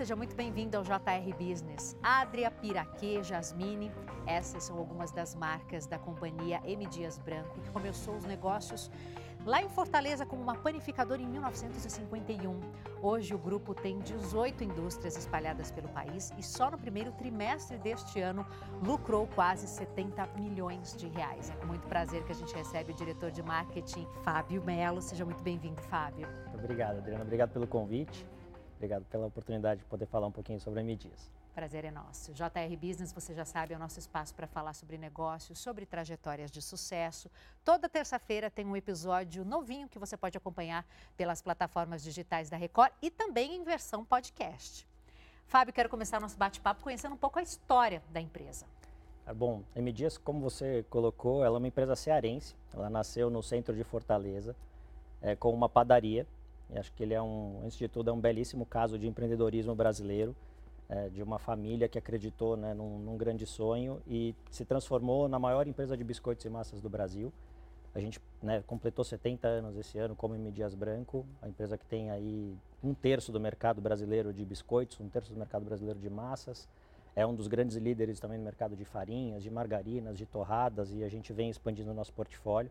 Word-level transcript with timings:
seja 0.00 0.16
muito 0.16 0.34
bem-vindo 0.34 0.78
ao 0.78 0.82
JR 0.82 1.36
Business. 1.38 1.94
Adria, 2.02 2.50
Piraquê, 2.50 3.22
Jasmine, 3.22 3.92
essas 4.26 4.64
são 4.64 4.78
algumas 4.78 5.12
das 5.12 5.34
marcas 5.34 5.86
da 5.86 5.98
companhia 5.98 6.58
M. 6.64 6.86
Dias 6.86 7.18
Branco, 7.18 7.60
que 7.60 7.70
começou 7.70 8.16
os 8.16 8.24
negócios 8.24 8.90
lá 9.44 9.60
em 9.60 9.68
Fortaleza 9.68 10.24
como 10.24 10.40
uma 10.42 10.54
panificadora 10.54 11.20
em 11.20 11.26
1951. 11.26 12.58
Hoje 13.02 13.34
o 13.34 13.38
grupo 13.38 13.74
tem 13.74 13.98
18 13.98 14.64
indústrias 14.64 15.18
espalhadas 15.18 15.70
pelo 15.70 15.90
país 15.90 16.32
e 16.38 16.42
só 16.42 16.70
no 16.70 16.78
primeiro 16.78 17.12
trimestre 17.12 17.76
deste 17.76 18.22
ano 18.22 18.46
lucrou 18.82 19.26
quase 19.34 19.66
70 19.66 20.28
milhões 20.28 20.96
de 20.96 21.08
reais. 21.08 21.50
É 21.50 21.56
com 21.56 21.66
muito 21.66 21.86
prazer 21.86 22.24
que 22.24 22.32
a 22.32 22.34
gente 22.34 22.54
recebe 22.54 22.92
o 22.92 22.94
diretor 22.94 23.30
de 23.30 23.42
marketing, 23.42 24.08
Fábio 24.24 24.64
Melo. 24.64 25.02
Seja 25.02 25.26
muito 25.26 25.42
bem-vindo, 25.42 25.82
Fábio. 25.82 26.26
Obrigado, 26.54 26.96
Adriana. 26.96 27.22
Obrigado 27.22 27.50
pelo 27.50 27.66
convite. 27.66 28.26
Obrigado 28.80 29.04
pela 29.10 29.26
oportunidade 29.26 29.80
de 29.80 29.86
poder 29.86 30.06
falar 30.06 30.26
um 30.26 30.32
pouquinho 30.32 30.58
sobre 30.58 30.80
a 30.80 30.82
M 30.82 30.96
Dias. 30.96 31.30
Prazer 31.54 31.84
é 31.84 31.90
nosso. 31.90 32.32
JR 32.32 32.74
Business, 32.80 33.12
você 33.12 33.34
já 33.34 33.44
sabe, 33.44 33.74
é 33.74 33.76
o 33.76 33.78
nosso 33.78 33.98
espaço 33.98 34.34
para 34.34 34.46
falar 34.46 34.72
sobre 34.72 34.96
negócios, 34.96 35.58
sobre 35.58 35.84
trajetórias 35.84 36.50
de 36.50 36.62
sucesso. 36.62 37.30
Toda 37.62 37.90
terça-feira 37.90 38.50
tem 38.50 38.64
um 38.64 38.74
episódio 38.74 39.44
novinho 39.44 39.86
que 39.86 39.98
você 39.98 40.16
pode 40.16 40.38
acompanhar 40.38 40.86
pelas 41.14 41.42
plataformas 41.42 42.02
digitais 42.02 42.48
da 42.48 42.56
Record 42.56 42.90
e 43.02 43.10
também 43.10 43.54
em 43.54 43.62
versão 43.62 44.02
podcast. 44.02 44.88
Fábio, 45.44 45.74
quero 45.74 45.90
começar 45.90 46.18
nosso 46.18 46.38
bate-papo 46.38 46.82
conhecendo 46.82 47.12
um 47.12 47.18
pouco 47.18 47.38
a 47.38 47.42
história 47.42 48.02
da 48.08 48.18
empresa. 48.18 48.64
Ah, 49.26 49.34
bom, 49.34 49.62
M 49.76 49.92
Dias, 49.92 50.16
como 50.16 50.40
você 50.40 50.86
colocou, 50.88 51.44
ela 51.44 51.58
é 51.58 51.58
uma 51.58 51.68
empresa 51.68 51.94
cearense. 51.94 52.56
Ela 52.72 52.88
nasceu 52.88 53.28
no 53.28 53.42
centro 53.42 53.76
de 53.76 53.84
Fortaleza 53.84 54.56
é, 55.20 55.36
com 55.36 55.52
uma 55.52 55.68
padaria. 55.68 56.26
E 56.72 56.78
acho 56.78 56.92
que 56.92 57.02
ele 57.02 57.14
é 57.14 57.22
um, 57.22 57.62
antes 57.64 57.76
de 57.76 57.88
tudo, 57.88 58.10
é 58.10 58.12
um 58.12 58.20
belíssimo 58.20 58.64
caso 58.64 58.98
de 58.98 59.08
empreendedorismo 59.08 59.74
brasileiro 59.74 60.34
é, 60.90 61.08
de 61.08 61.22
uma 61.22 61.38
família 61.38 61.88
que 61.88 61.98
acreditou 61.98 62.56
né, 62.56 62.74
num, 62.74 62.98
num, 62.98 63.16
grande 63.16 63.46
sonho 63.46 64.02
e 64.06 64.34
se 64.50 64.64
transformou 64.64 65.28
na 65.28 65.38
maior 65.38 65.66
empresa 65.66 65.96
de 65.96 66.02
biscoitos 66.02 66.44
e 66.44 66.50
massas 66.50 66.80
do 66.80 66.90
Brasil. 66.90 67.32
A 67.94 68.00
gente 68.00 68.20
né, 68.42 68.62
completou 68.66 69.04
70 69.04 69.46
anos 69.46 69.76
esse 69.76 69.98
ano 69.98 70.14
como 70.14 70.34
M. 70.34 70.50
Dias 70.50 70.74
Branco, 70.74 71.24
a 71.42 71.48
empresa 71.48 71.78
que 71.78 71.84
tem 71.86 72.10
aí 72.10 72.56
um 72.82 72.94
terço 72.94 73.30
do 73.30 73.40
mercado 73.40 73.80
brasileiro 73.80 74.32
de 74.32 74.44
biscoitos, 74.44 75.00
um 75.00 75.08
terço 75.08 75.32
do 75.32 75.38
mercado 75.38 75.64
brasileiro 75.64 75.98
de 75.98 76.10
massas. 76.10 76.68
É 77.14 77.26
um 77.26 77.34
dos 77.34 77.48
grandes 77.48 77.76
líderes 77.76 78.20
também 78.20 78.38
no 78.38 78.44
mercado 78.44 78.76
de 78.76 78.84
farinhas, 78.84 79.42
de 79.42 79.50
margarinas, 79.50 80.16
de 80.16 80.26
torradas 80.26 80.92
e 80.92 81.02
a 81.02 81.08
gente 81.08 81.32
vem 81.32 81.50
expandindo 81.50 81.90
o 81.90 81.94
nosso 81.94 82.12
portfólio. 82.12 82.70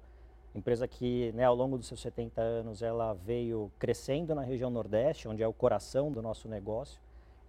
Empresa 0.56 0.88
que, 0.88 1.32
né, 1.34 1.44
ao 1.44 1.56
longo 1.56 1.78
dos 1.78 1.88
seus 1.88 2.02
70 2.02 2.42
anos, 2.42 2.82
ela 2.82 3.14
veio 3.14 3.72
crescendo 3.78 4.34
na 4.34 4.42
região 4.42 4.70
Nordeste, 4.70 5.28
onde 5.28 5.44
é 5.44 5.48
o 5.48 5.54
coração 5.54 6.12
do 6.12 6.22
nosso 6.22 6.48
negócio 6.48 7.00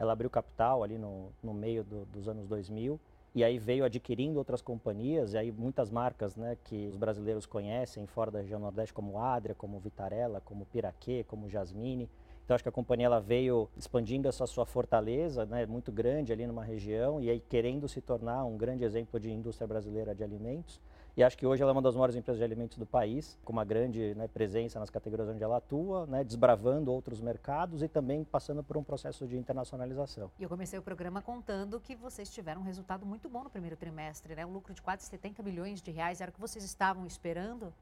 ela 0.01 0.15
abriu 0.15 0.31
capital 0.31 0.83
ali 0.83 0.97
no, 0.97 1.29
no 1.43 1.53
meio 1.53 1.85
do, 1.85 2.07
dos 2.07 2.27
anos 2.27 2.49
2000 2.49 2.99
e 3.35 3.45
aí 3.45 3.59
veio 3.59 3.85
adquirindo 3.85 4.39
outras 4.39 4.63
companhias 4.63 5.35
e 5.35 5.39
aí 5.39 5.53
muitas 5.53 5.91
marcas 5.91 6.35
né, 6.35 6.57
que 6.65 6.89
os 6.89 6.97
brasileiros 6.97 7.45
conhecem 7.45 8.07
fora 8.07 8.31
da 8.31 8.41
região 8.41 8.59
Nordeste, 8.59 8.95
como 8.95 9.19
Adria, 9.19 9.55
como 9.55 9.79
Vitarella, 9.79 10.41
como 10.41 10.65
Piraquê, 10.65 11.23
como 11.29 11.51
Jasmine. 11.51 12.09
Então 12.43 12.55
acho 12.55 12.65
que 12.65 12.69
a 12.69 12.73
companhia 12.73 13.07
ela 13.07 13.21
veio 13.21 13.69
expandindo 13.77 14.27
essa 14.27 14.47
sua 14.47 14.65
fortaleza, 14.65 15.45
né, 15.45 15.67
muito 15.67 15.93
grande 15.93 16.33
ali 16.33 16.47
numa 16.47 16.65
região 16.65 17.21
e 17.21 17.29
aí 17.29 17.39
querendo 17.39 17.87
se 17.87 18.01
tornar 18.01 18.43
um 18.47 18.57
grande 18.57 18.85
exemplo 18.85 19.21
de 19.21 19.31
indústria 19.31 19.69
brasileira 19.69 20.15
de 20.15 20.25
alimentos. 20.25 20.81
E 21.17 21.25
acho 21.25 21.37
que 21.37 21.47
hoje 21.47 21.63
ela 21.63 21.71
é 21.71 21.75
uma 21.75 21.83
das 21.83 21.95
maiores 21.95 22.15
empresas 22.15 22.39
de 22.39 22.45
alimentos 22.45 22.79
do 22.79 22.87
país, 22.87 23.39
com 23.45 23.53
uma 23.53 23.65
grande 23.65 24.15
né, 24.15 24.29
presença 24.29 24.79
nas 24.79 24.91
categorias 24.91 25.29
onde 25.29 25.43
ela 25.43 25.57
atua, 25.57 26.07
né, 26.07 26.23
desbravando 26.23 26.93
outros 26.93 27.21
mercados 27.21 27.83
e 27.83 27.89
também 27.89 28.25
passando 28.25 28.63
por 28.63 28.77
um 28.77 28.83
processo 28.83 29.27
de 29.27 29.37
internacionalização. 29.37 30.31
E 30.39 30.43
eu 30.43 30.49
comecei 30.49 30.79
o 30.79 30.83
programa 30.83 31.21
contando 31.21 31.81
que 31.81 31.97
vocês 31.97 32.31
tiveram 32.31 32.61
um 32.61 32.65
resultado 32.65 33.05
muito 33.05 33.29
bom 33.29 33.45
no 33.45 33.51
primeiro 33.51 33.77
trimestre, 33.77 34.35
né? 34.35 34.47
um 34.47 34.53
lucro 34.53 34.73
de 34.73 34.81
quase 34.81 35.05
70 35.05 35.43
milhões 35.43 35.83
de 35.83 35.91
reais. 35.91 36.21
Era 36.21 36.31
o 36.31 36.35
que 36.35 36.41
vocês 36.41 36.65
estavam 36.65 37.07
esperando? 37.07 37.73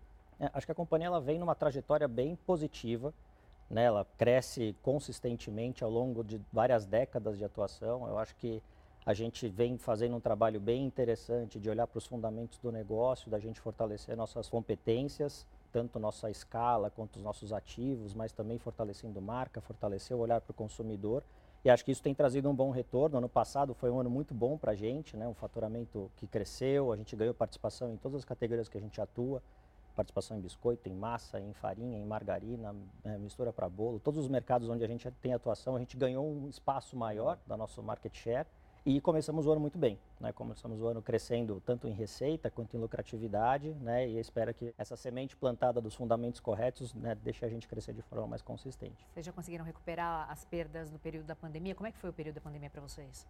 É, 0.41 0.51
acho 0.55 0.67
que 0.67 0.73
a 0.73 0.75
companhia 0.75 1.09
ela 1.09 1.21
vem 1.21 1.39
numa 1.39 1.55
trajetória 1.55 2.09
bem 2.09 2.37
positiva. 2.47 3.13
Né? 3.69 3.85
Ela 3.85 4.07
cresce 4.17 4.75
consistentemente 4.83 5.85
ao 5.85 5.91
longo 5.91 6.25
de 6.25 6.41
várias 6.53 6.87
décadas 6.87 7.37
de 7.37 7.45
atuação. 7.45 8.07
Eu 8.09 8.19
acho 8.19 8.35
que 8.37 8.63
a 9.09 9.15
gente 9.15 9.49
vem 9.49 9.79
fazendo 9.79 10.17
um 10.17 10.21
trabalho 10.21 10.61
bem 10.61 10.85
interessante 10.85 11.59
de 11.59 11.71
olhar 11.71 11.87
para 11.87 11.97
os 11.97 12.05
fundamentos 12.05 12.59
do 12.59 12.71
negócio, 12.71 13.31
da 13.31 13.39
gente 13.39 13.59
fortalecer 13.59 14.15
nossas 14.15 14.51
competências, 14.51 15.47
tanto 15.73 15.99
nossa 15.99 16.31
escala 16.31 16.91
quanto 16.91 17.17
os 17.17 17.23
nossos 17.23 17.51
ativos, 17.51 18.13
mas 18.13 18.33
também 18.33 18.59
fortalecendo 18.59 19.19
marca, 19.23 19.63
fortalecer 19.63 20.15
o 20.15 20.21
olhar 20.21 20.43
para 20.43 20.51
o 20.51 20.55
consumidor. 20.55 21.23
E 21.65 21.71
acho 21.71 21.87
que 21.87 21.91
isso 21.91 22.03
tem 22.03 22.15
trazido 22.15 22.51
um 22.51 22.55
bom 22.55 22.71
retorno. 22.71 23.17
Ano 23.17 23.31
passado 23.31 23.73
foi 23.73 23.91
um 23.91 23.99
ano 23.99 24.11
muito 24.11 24.35
bom 24.35 24.59
para 24.59 24.73
a 24.73 24.75
gente, 24.75 25.17
né? 25.17 25.27
um 25.27 25.33
faturamento 25.33 26.11
que 26.19 26.27
cresceu, 26.27 26.93
a 26.93 26.97
gente 26.99 27.17
ganhou 27.17 27.33
participação 27.33 27.91
em 27.91 27.97
todas 27.97 28.19
as 28.19 28.25
categorias 28.27 28.69
que 28.69 28.77
a 28.77 28.81
gente 28.81 29.01
atua, 29.01 29.43
participação 29.97 30.37
em 30.37 30.41
biscoito, 30.43 30.87
em 30.87 30.95
massa, 30.95 31.41
em 31.41 31.55
farinha, 31.55 31.99
em 31.99 32.05
margarina, 32.05 32.77
é, 33.03 33.17
mistura 33.17 33.55
para 33.55 33.71
bolo. 33.71 33.99
Todos 34.01 34.23
os 34.23 34.29
mercados 34.29 34.69
onde 34.69 34.85
a 34.85 34.87
gente 34.87 35.11
tem 35.23 35.33
atuação, 35.33 35.77
a 35.77 35.79
gente 35.79 35.97
ganhou 35.97 36.31
um 36.31 36.47
espaço 36.51 36.95
maior 36.95 37.39
da 37.47 37.57
nosso 37.57 37.83
market 37.83 38.15
share. 38.15 38.47
E 38.89 39.03
começamos 39.03 39.45
o 39.45 39.53
ano 39.53 39.61
muito 39.61 39.77
bem, 39.77 39.99
né? 40.19 40.33
Começamos 40.33 40.81
o 40.81 40.87
ano 40.87 41.03
crescendo 41.03 41.61
tanto 41.61 41.87
em 41.87 41.93
receita 41.93 42.51
quanto 42.51 42.75
em 42.75 42.81
lucratividade, 42.81 43.75
né? 43.83 44.09
E 44.09 44.19
espero 44.19 44.55
que 44.55 44.75
essa 44.79 44.97
semente 44.97 45.37
plantada 45.37 45.79
dos 45.79 45.95
fundamentos 45.95 46.41
corretos, 46.41 46.95
né, 46.95 47.15
deixe 47.15 47.45
a 47.45 47.51
gente 47.51 47.69
crescer 47.69 47.93
de 47.93 48.01
forma 48.01 48.27
mais 48.27 48.41
consistente. 48.41 49.07
Vocês 49.13 49.27
já 49.27 49.31
conseguiram 49.31 49.63
recuperar 49.63 50.27
as 50.31 50.43
perdas 50.47 50.91
no 50.91 50.99
período 50.99 51.27
da 51.27 51.37
pandemia? 51.37 51.75
Como 51.75 51.87
é 51.87 51.93
que 51.93 51.99
foi 51.99 52.09
o 52.09 52.15
período 52.15 52.37
da 52.37 52.41
pandemia 52.41 52.71
para 52.71 52.81
vocês? 52.81 53.29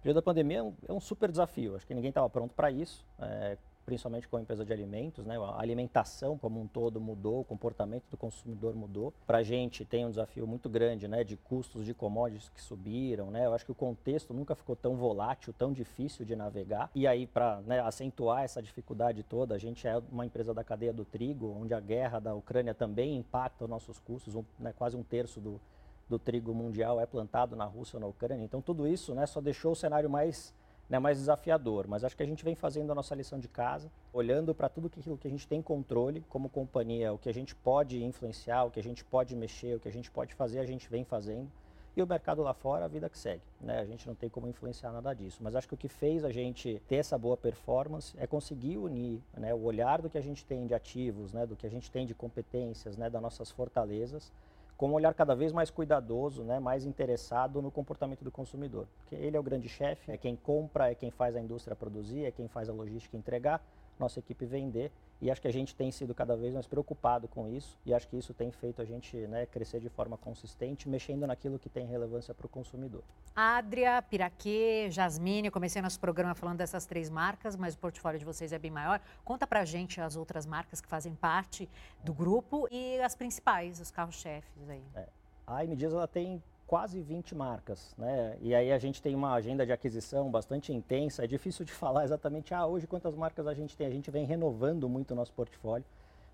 O 0.00 0.02
período 0.02 0.16
da 0.16 0.22
pandemia 0.22 0.58
é 0.58 0.62
um, 0.64 0.74
é 0.88 0.92
um 0.92 0.98
super 0.98 1.30
desafio. 1.30 1.76
Acho 1.76 1.86
que 1.86 1.94
ninguém 1.94 2.08
estava 2.08 2.28
pronto 2.28 2.52
para 2.52 2.72
isso. 2.72 3.06
É, 3.20 3.56
principalmente 3.86 4.28
com 4.28 4.36
a 4.36 4.40
empresa 4.40 4.64
de 4.64 4.72
alimentos, 4.72 5.24
né? 5.24 5.38
A 5.38 5.60
alimentação 5.60 6.36
como 6.36 6.60
um 6.60 6.66
todo 6.66 7.00
mudou, 7.00 7.40
o 7.40 7.44
comportamento 7.44 8.04
do 8.10 8.16
consumidor 8.16 8.74
mudou. 8.74 9.14
Para 9.24 9.38
a 9.38 9.42
gente 9.44 9.84
tem 9.84 10.04
um 10.04 10.10
desafio 10.10 10.44
muito 10.46 10.68
grande, 10.68 11.06
né? 11.06 11.22
De 11.22 11.36
custos 11.36 11.86
de 11.86 11.94
commodities 11.94 12.48
que 12.48 12.60
subiram, 12.60 13.30
né? 13.30 13.46
Eu 13.46 13.54
acho 13.54 13.64
que 13.64 13.70
o 13.70 13.74
contexto 13.74 14.34
nunca 14.34 14.56
ficou 14.56 14.74
tão 14.74 14.96
volátil, 14.96 15.54
tão 15.56 15.72
difícil 15.72 16.26
de 16.26 16.34
navegar. 16.34 16.90
E 16.94 17.06
aí, 17.06 17.26
para 17.26 17.60
né, 17.62 17.80
acentuar 17.80 18.42
essa 18.42 18.60
dificuldade 18.60 19.22
toda, 19.22 19.54
a 19.54 19.58
gente 19.58 19.86
é 19.86 19.96
uma 20.10 20.26
empresa 20.26 20.52
da 20.52 20.64
cadeia 20.64 20.92
do 20.92 21.04
trigo, 21.04 21.56
onde 21.56 21.72
a 21.72 21.80
guerra 21.80 22.18
da 22.18 22.34
Ucrânia 22.34 22.74
também 22.74 23.16
impacta 23.16 23.64
os 23.64 23.70
nossos 23.70 24.00
custos, 24.00 24.34
um, 24.34 24.44
né, 24.58 24.74
quase 24.76 24.96
um 24.96 25.02
terço 25.04 25.40
do, 25.40 25.60
do 26.08 26.18
trigo 26.18 26.52
mundial 26.52 27.00
é 27.00 27.06
plantado 27.06 27.54
na 27.54 27.64
Rússia 27.64 27.96
ou 27.96 28.00
na 28.00 28.06
Ucrânia. 28.08 28.44
Então, 28.44 28.60
tudo 28.60 28.88
isso 28.88 29.14
né, 29.14 29.26
só 29.26 29.40
deixou 29.40 29.72
o 29.72 29.76
cenário 29.76 30.10
mais 30.10 30.52
né, 30.88 30.98
mais 30.98 31.18
desafiador. 31.18 31.86
Mas 31.88 32.04
acho 32.04 32.16
que 32.16 32.22
a 32.22 32.26
gente 32.26 32.44
vem 32.44 32.54
fazendo 32.54 32.90
a 32.92 32.94
nossa 32.94 33.14
lição 33.14 33.38
de 33.38 33.48
casa, 33.48 33.90
olhando 34.12 34.54
para 34.54 34.68
tudo 34.68 34.86
aquilo 34.86 35.18
que 35.18 35.26
a 35.26 35.30
gente 35.30 35.46
tem 35.46 35.60
controle 35.60 36.24
como 36.28 36.48
companhia, 36.48 37.12
o 37.12 37.18
que 37.18 37.28
a 37.28 37.34
gente 37.34 37.54
pode 37.54 38.02
influenciar, 38.02 38.64
o 38.64 38.70
que 38.70 38.80
a 38.80 38.82
gente 38.82 39.04
pode 39.04 39.34
mexer, 39.34 39.76
o 39.76 39.80
que 39.80 39.88
a 39.88 39.92
gente 39.92 40.10
pode 40.10 40.34
fazer, 40.34 40.60
a 40.60 40.66
gente 40.66 40.88
vem 40.88 41.04
fazendo. 41.04 41.50
E 41.96 42.02
o 42.02 42.06
mercado 42.06 42.42
lá 42.42 42.52
fora, 42.52 42.84
a 42.84 42.88
vida 42.88 43.08
que 43.08 43.18
segue. 43.18 43.40
Né? 43.58 43.78
A 43.78 43.84
gente 43.86 44.06
não 44.06 44.14
tem 44.14 44.28
como 44.28 44.46
influenciar 44.46 44.92
nada 44.92 45.14
disso. 45.14 45.38
Mas 45.40 45.56
acho 45.56 45.66
que 45.66 45.72
o 45.72 45.78
que 45.78 45.88
fez 45.88 46.26
a 46.26 46.30
gente 46.30 46.80
ter 46.86 46.96
essa 46.96 47.16
boa 47.16 47.38
performance 47.38 48.14
é 48.18 48.26
conseguir 48.26 48.76
unir 48.76 49.22
né, 49.34 49.54
o 49.54 49.62
olhar 49.62 50.02
do 50.02 50.10
que 50.10 50.18
a 50.18 50.20
gente 50.20 50.44
tem 50.44 50.66
de 50.66 50.74
ativos, 50.74 51.32
né, 51.32 51.46
do 51.46 51.56
que 51.56 51.66
a 51.66 51.70
gente 51.70 51.90
tem 51.90 52.04
de 52.04 52.14
competências, 52.14 52.98
né, 52.98 53.08
das 53.08 53.22
nossas 53.22 53.50
fortalezas, 53.50 54.30
com 54.76 54.90
um 54.90 54.92
olhar 54.92 55.14
cada 55.14 55.34
vez 55.34 55.52
mais 55.52 55.70
cuidadoso, 55.70 56.44
né, 56.44 56.60
mais 56.60 56.84
interessado 56.84 57.62
no 57.62 57.70
comportamento 57.70 58.22
do 58.22 58.30
consumidor. 58.30 58.86
Porque 58.98 59.14
ele 59.14 59.36
é 59.36 59.40
o 59.40 59.42
grande 59.42 59.68
chefe, 59.68 60.12
é 60.12 60.16
quem 60.16 60.36
compra, 60.36 60.90
é 60.90 60.94
quem 60.94 61.10
faz 61.10 61.34
a 61.34 61.40
indústria 61.40 61.74
produzir, 61.74 62.24
é 62.24 62.30
quem 62.30 62.46
faz 62.46 62.68
a 62.68 62.72
logística 62.72 63.16
entregar, 63.16 63.64
nossa 63.98 64.18
equipe 64.18 64.44
vender. 64.44 64.90
E 65.20 65.30
acho 65.30 65.40
que 65.40 65.48
a 65.48 65.52
gente 65.52 65.74
tem 65.74 65.90
sido 65.90 66.14
cada 66.14 66.36
vez 66.36 66.52
mais 66.52 66.66
preocupado 66.66 67.26
com 67.26 67.48
isso 67.48 67.78
e 67.86 67.94
acho 67.94 68.06
que 68.06 68.18
isso 68.18 68.34
tem 68.34 68.50
feito 68.50 68.82
a 68.82 68.84
gente 68.84 69.16
né, 69.26 69.46
crescer 69.46 69.80
de 69.80 69.88
forma 69.88 70.18
consistente, 70.18 70.88
mexendo 70.88 71.26
naquilo 71.26 71.58
que 71.58 71.70
tem 71.70 71.86
relevância 71.86 72.34
para 72.34 72.44
o 72.44 72.48
consumidor. 72.48 73.02
Adria, 73.34 74.02
Piraquê, 74.02 74.88
Jasmine, 74.90 75.48
eu 75.48 75.52
comecei 75.52 75.80
nosso 75.80 75.98
programa 75.98 76.34
falando 76.34 76.58
dessas 76.58 76.84
três 76.84 77.08
marcas, 77.08 77.56
mas 77.56 77.74
o 77.74 77.78
portfólio 77.78 78.18
de 78.18 78.26
vocês 78.26 78.52
é 78.52 78.58
bem 78.58 78.70
maior. 78.70 79.00
Conta 79.24 79.46
para 79.46 79.60
a 79.60 79.64
gente 79.64 80.00
as 80.02 80.16
outras 80.16 80.44
marcas 80.44 80.82
que 80.82 80.88
fazem 80.88 81.14
parte 81.14 81.66
do 82.04 82.12
grupo 82.12 82.68
e 82.70 83.00
as 83.00 83.14
principais, 83.14 83.80
os 83.80 83.90
carros-chefes 83.90 84.68
aí. 84.68 84.84
É. 84.94 85.08
A 85.46 85.64
M 85.64 85.74
Dias 85.76 85.92
ela 85.92 86.08
tem 86.08 86.42
quase 86.66 87.00
20 87.00 87.34
marcas, 87.34 87.94
né? 87.96 88.36
E 88.40 88.54
aí 88.54 88.72
a 88.72 88.78
gente 88.78 89.00
tem 89.00 89.14
uma 89.14 89.32
agenda 89.34 89.64
de 89.64 89.72
aquisição 89.72 90.30
bastante 90.30 90.72
intensa. 90.72 91.24
É 91.24 91.26
difícil 91.26 91.64
de 91.64 91.72
falar 91.72 92.04
exatamente, 92.04 92.52
ah, 92.52 92.66
hoje 92.66 92.86
quantas 92.86 93.14
marcas 93.14 93.46
a 93.46 93.54
gente 93.54 93.76
tem. 93.76 93.86
A 93.86 93.90
gente 93.90 94.10
vem 94.10 94.24
renovando 94.24 94.88
muito 94.88 95.12
o 95.12 95.14
nosso 95.14 95.32
portfólio, 95.32 95.86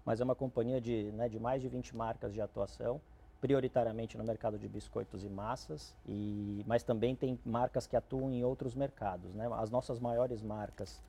mas 0.05 0.20
é 0.20 0.25
uma 0.25 0.34
companhia 0.34 0.81
de, 0.81 1.12
né, 1.12 1.29
de 1.29 1.38
mais 1.38 1.61
de 1.61 1.69
20 1.69 1.94
marcas 1.94 2.32
de 2.32 2.40
atuação, 2.40 3.00
prioritariamente 3.40 4.17
no 4.17 4.25
mercado 4.25 4.58
de 4.58 4.69
biscoitos 4.69 5.25
e 5.25 5.29
massas, 5.29 5.94
e, 6.06 6.64
mas 6.67 6.82
também 6.82 7.14
tem 7.14 7.38
marcas 7.44 7.87
que 7.87 7.96
atuam 7.96 8.31
em 8.32 8.44
outros 8.44 8.75
mercados, 8.75 9.34
né? 9.34 9.49
As 9.55 9.70
nossas 9.70 9.99
maiores 9.99 10.43
marcas 10.43 11.02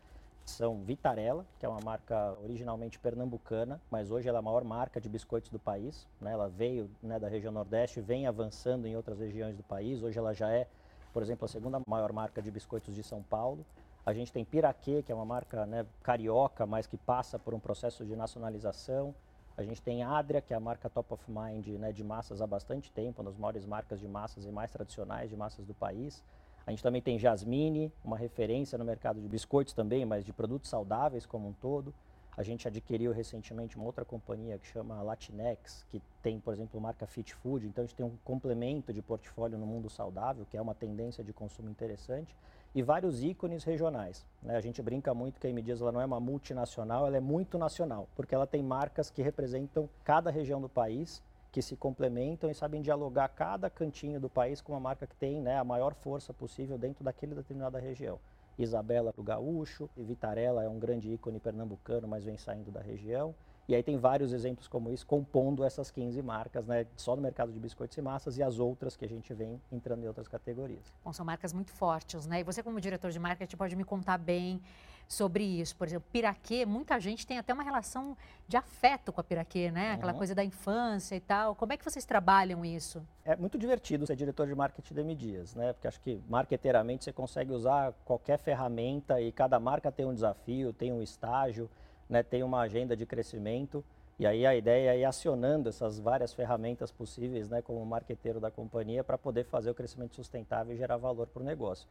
são 0.46 0.84
Vitarella, 0.84 1.46
que 1.58 1.66
é 1.66 1.70
uma 1.70 1.80
marca 1.82 2.38
originalmente 2.44 3.00
pernambucana, 3.00 3.80
mas 3.90 4.12
hoje 4.12 4.28
ela 4.28 4.40
é 4.40 4.40
a 4.40 4.42
maior 4.42 4.64
marca 4.64 5.00
de 5.00 5.08
biscoitos 5.08 5.50
do 5.50 5.60
país. 5.60 6.08
Né? 6.20 6.32
Ela 6.32 6.50
veio 6.50 6.90
né, 7.02 7.18
da 7.20 7.28
região 7.28 7.52
Nordeste, 7.52 8.02
vem 8.02 8.28
avançando 8.28 8.88
em 8.88 8.96
outras 8.96 9.20
regiões 9.20 9.56
do 9.56 9.64
país. 9.64 10.04
Hoje 10.04 10.20
ela 10.20 10.34
já 10.34 10.50
é, 10.50 10.68
por 11.14 11.24
exemplo, 11.24 11.46
a 11.46 11.48
segunda 11.48 11.82
maior 11.88 12.12
marca 12.12 12.42
de 12.42 12.52
biscoitos 12.52 12.94
de 12.94 13.04
São 13.04 13.22
Paulo. 13.24 13.66
A 14.06 14.14
gente 14.14 14.34
tem 14.34 14.44
Piraquê, 14.44 15.02
que 15.02 15.12
é 15.12 15.16
uma 15.16 15.26
marca 15.26 15.66
né, 15.66 15.86
carioca, 16.02 16.66
mas 16.66 16.86
que 16.86 16.98
passa 16.98 17.40
por 17.40 17.54
um 17.54 17.60
processo 17.60 18.06
de 18.06 18.16
nacionalização. 18.16 19.16
A 19.56 19.64
gente 19.64 19.82
tem 19.82 20.04
Adria, 20.04 20.42
que 20.42 20.54
é 20.54 20.58
a 20.58 20.60
marca 20.60 20.90
top 20.90 21.14
of 21.14 21.24
mind 21.30 21.68
né, 21.80 21.92
de 21.92 22.04
massas 22.04 22.42
há 22.42 22.48
bastante 22.48 22.92
tempo, 22.92 23.22
uma 23.22 23.30
das 23.30 23.40
maiores 23.40 23.66
marcas 23.66 24.00
de 24.00 24.08
massas 24.08 24.46
e 24.46 24.52
mais 24.52 24.72
tradicionais 24.72 25.30
de 25.30 25.38
massas 25.38 25.66
do 25.66 25.74
país. 25.74 26.22
A 26.66 26.72
gente 26.72 26.82
também 26.82 27.02
tem 27.02 27.20
Jasmine, 27.20 27.92
uma 28.04 28.18
referência 28.18 28.78
no 28.78 28.86
mercado 28.86 29.20
de 29.20 29.28
biscoitos 29.28 29.74
também, 29.74 30.06
mas 30.06 30.24
de 30.24 30.32
produtos 30.32 30.70
saudáveis 30.70 31.26
como 31.26 31.50
um 31.50 31.54
todo. 31.54 31.94
A 32.36 32.42
gente 32.42 32.68
adquiriu 32.68 33.12
recentemente 33.12 33.76
uma 33.76 33.86
outra 33.86 34.04
companhia 34.04 34.58
que 34.58 34.66
chama 34.66 35.02
Latinex, 35.04 35.86
que 35.90 36.02
tem, 36.22 36.40
por 36.40 36.54
exemplo, 36.54 36.82
marca 36.82 37.06
Fit 37.06 37.36
Food. 37.36 37.68
Então 37.68 37.84
a 37.84 37.86
gente 37.86 37.96
tem 37.96 38.06
um 38.06 38.18
complemento 38.24 38.92
de 38.92 39.02
portfólio 39.02 39.58
no 39.58 39.68
mundo 39.68 39.90
saudável, 39.90 40.46
que 40.50 40.58
é 40.58 40.62
uma 40.62 40.74
tendência 40.74 41.24
de 41.24 41.32
consumo 41.32 41.70
interessante, 41.70 42.36
e 42.74 42.82
vários 42.82 43.22
ícones 43.22 43.64
regionais. 43.64 44.26
Né? 44.42 44.56
A 44.56 44.62
gente 44.62 44.82
brinca 44.82 45.14
muito 45.14 45.40
que 45.40 45.46
a 45.46 45.50
M 45.50 45.62
Dias 45.62 45.80
ela 45.80 45.92
não 45.92 46.02
é 46.02 46.06
uma 46.06 46.20
multinacional, 46.20 47.06
ela 47.06 47.18
é 47.18 47.20
muito 47.20 47.58
nacional, 47.58 48.08
porque 48.16 48.34
ela 48.34 48.48
tem 48.48 48.64
marcas 48.64 49.12
que 49.12 49.22
representam 49.22 49.88
cada 50.04 50.32
região 50.32 50.60
do 50.60 50.70
país 50.70 51.22
que 51.54 51.62
se 51.62 51.78
complementam 51.78 52.50
e 52.50 52.56
sabem 52.56 52.82
dialogar 52.82 53.30
cada 53.30 53.70
cantinho 53.70 54.20
do 54.20 54.28
país 54.28 54.60
com 54.60 54.74
uma 54.74 54.80
marca 54.80 55.06
que 55.06 55.16
tem 55.16 55.40
né, 55.40 55.56
a 55.56 55.64
maior 55.64 55.94
força 55.94 56.34
possível 56.34 56.80
dentro 56.80 57.04
daquele 57.04 57.36
determinada 57.36 57.80
região. 57.80 58.20
Isabela 58.58 59.14
do 59.16 59.22
Gaúcho, 59.22 59.88
Vitarella 59.96 60.64
é 60.64 60.68
um 60.68 60.80
grande 60.80 61.14
ícone 61.14 61.40
pernambucano, 61.40 62.08
mas 62.08 62.24
vem 62.24 62.38
saindo 62.38 62.72
da 62.72 62.82
região. 62.82 63.36
E 63.68 63.76
aí 63.76 63.84
tem 63.84 63.98
vários 63.98 64.34
exemplos 64.34 64.68
como 64.68 64.92
isso, 64.92 65.06
compondo 65.06 65.64
essas 65.64 65.92
15 65.92 66.20
marcas, 66.24 66.66
né, 66.66 66.88
só 66.96 67.16
no 67.16 67.22
mercado 67.22 67.52
de 67.52 67.60
biscoitos 67.60 67.96
e 67.98 68.02
massas 68.02 68.40
e 68.40 68.44
as 68.44 68.58
outras 68.58 68.98
que 68.98 69.06
a 69.06 69.08
gente 69.08 69.32
vem 69.32 69.62
entrando 69.72 70.04
em 70.04 70.08
outras 70.08 70.28
categorias. 70.28 70.92
Bom, 71.06 71.14
são 71.14 71.24
marcas 71.24 71.54
muito 71.54 71.72
fortes, 71.72 72.26
né? 72.26 72.40
E 72.40 72.44
você 72.44 72.64
como 72.64 72.82
diretor 72.82 73.12
de 73.12 73.20
marketing 73.20 73.56
pode 73.56 73.76
me 73.76 73.84
contar 73.84 74.18
bem 74.18 74.60
sobre 75.08 75.44
isso. 75.44 75.76
Por 75.76 75.88
exemplo, 75.88 76.08
Piraquê, 76.12 76.66
muita 76.66 77.00
gente 77.00 77.26
tem 77.26 77.38
até 77.38 77.54
uma 77.54 77.64
relação 77.64 78.18
de 78.48 78.58
afeto 78.58 79.12
com 79.12 79.22
a 79.22 79.24
Piraquê, 79.24 79.72
né? 79.72 79.94
Aquela 79.94 80.12
uhum. 80.12 80.18
coisa 80.18 80.36
da 80.36 80.44
infância 80.44 81.16
e 81.16 81.20
tal. 81.20 81.56
Como 81.56 81.74
é 81.74 81.78
que 81.78 81.84
vocês 81.84 82.06
trabalham 82.06 82.66
isso? 82.66 83.06
É 83.24 83.36
muito 83.36 83.58
divertido 83.58 84.06
ser 84.06 84.16
diretor 84.16 84.48
de 84.48 84.56
marketing 84.56 84.94
da 84.94 85.02
Dias, 85.14 85.56
né? 85.56 85.74
Porque 85.74 85.88
acho 85.88 86.02
que 86.02 86.22
marketeiramente 86.28 87.04
você 87.04 87.14
consegue 87.14 87.52
usar 87.52 87.94
qualquer 88.06 88.40
ferramenta 88.40 89.22
e 89.22 89.32
cada 89.32 89.60
marca 89.60 89.92
tem 89.92 90.06
um 90.06 90.14
desafio, 90.14 90.74
tem 90.74 90.92
um 90.92 91.02
estágio 91.02 91.70
né, 92.10 92.22
tem 92.24 92.44
uma 92.44 92.62
agenda 92.62 92.96
de 92.96 93.06
crescimento. 93.06 93.84
E 94.20 94.28
aí 94.28 94.46
a 94.46 94.56
ideia 94.56 94.92
é 94.92 95.00
ir 95.00 95.06
acionando 95.06 95.68
essas 95.68 96.00
várias 96.00 96.34
ferramentas 96.34 96.92
possíveis, 96.92 97.50
né, 97.50 97.62
como 97.62 97.84
marqueteiro 97.86 98.40
da 98.40 98.52
companhia, 98.52 99.04
para 99.04 99.18
poder 99.18 99.44
fazer 99.46 99.72
o 99.72 99.74
crescimento 99.74 100.16
sustentável 100.16 100.74
e 100.74 100.78
gerar 100.78 100.98
valor 100.98 101.28
para 101.28 101.42
o 101.42 101.46
negócio. 101.46 101.88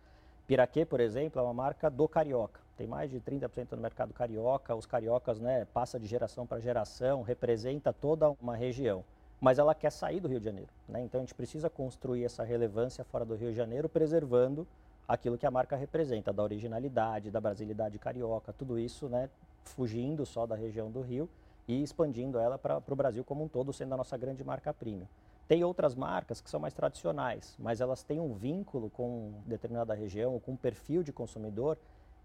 Piraquê, 0.53 0.85
por 0.85 1.01
exemplo, 1.01 1.41
é 1.41 1.43
uma 1.43 1.55
marca 1.55 1.89
do 1.89 2.07
carioca. 2.07 2.61
Tem 2.77 2.87
mais 2.87 3.11
de 3.11 3.19
30% 3.19 3.73
no 3.73 3.81
mercado 3.81 4.13
carioca. 4.13 4.77
Os 4.77 4.85
cariocas, 4.85 5.41
né, 5.41 5.65
passa 5.73 5.99
de 5.99 6.07
geração 6.07 6.47
para 6.47 6.61
geração, 6.61 7.23
representa 7.23 7.91
toda 7.91 8.29
uma 8.33 8.55
região. 8.55 9.03
Mas 9.41 9.59
ela 9.59 9.75
quer 9.75 9.91
sair 9.91 10.21
do 10.21 10.29
Rio 10.29 10.39
de 10.39 10.45
Janeiro, 10.45 10.71
né? 10.87 11.01
Então 11.01 11.21
a 11.21 11.25
gente 11.25 11.35
precisa 11.35 11.71
construir 11.71 12.25
essa 12.25 12.45
relevância 12.45 13.03
fora 13.03 13.25
do 13.25 13.35
Rio 13.35 13.49
de 13.49 13.57
Janeiro, 13.57 13.89
preservando 13.89 14.69
aquilo 15.09 15.39
que 15.39 15.47
a 15.47 15.51
marca 15.51 15.75
representa, 15.75 16.35
da 16.35 16.43
originalidade, 16.43 17.31
da 17.31 17.41
brasilidade 17.41 17.99
carioca, 17.99 18.53
tudo 18.53 18.79
isso, 18.79 19.09
né, 19.09 19.31
fugindo 19.65 20.27
só 20.27 20.45
da 20.47 20.55
região 20.55 20.91
do 20.91 21.01
Rio 21.01 21.31
e 21.67 21.83
expandindo 21.83 22.39
ela 22.39 22.59
para 22.59 22.83
o 22.87 22.95
Brasil 22.95 23.25
como 23.25 23.43
um 23.43 23.49
todo, 23.49 23.73
sendo 23.73 23.95
a 23.95 23.97
nossa 23.97 24.19
grande 24.19 24.45
marca 24.45 24.75
premium. 24.75 25.09
Tem 25.49 25.65
outras 25.65 25.95
marcas 25.95 26.41
que 26.41 26.49
são 26.49 26.61
mais 26.61 26.73
tradicionais, 26.73 27.57
mas 27.59 27.81
elas 27.81 28.03
têm 28.03 28.21
um 28.21 28.35
vínculo 28.35 28.89
com 28.89 29.35
determinada 29.47 29.95
região, 29.95 30.39
com 30.41 30.53
um 30.53 30.57
perfil 30.57 31.03
de 31.03 31.13
consumidor 31.13 31.77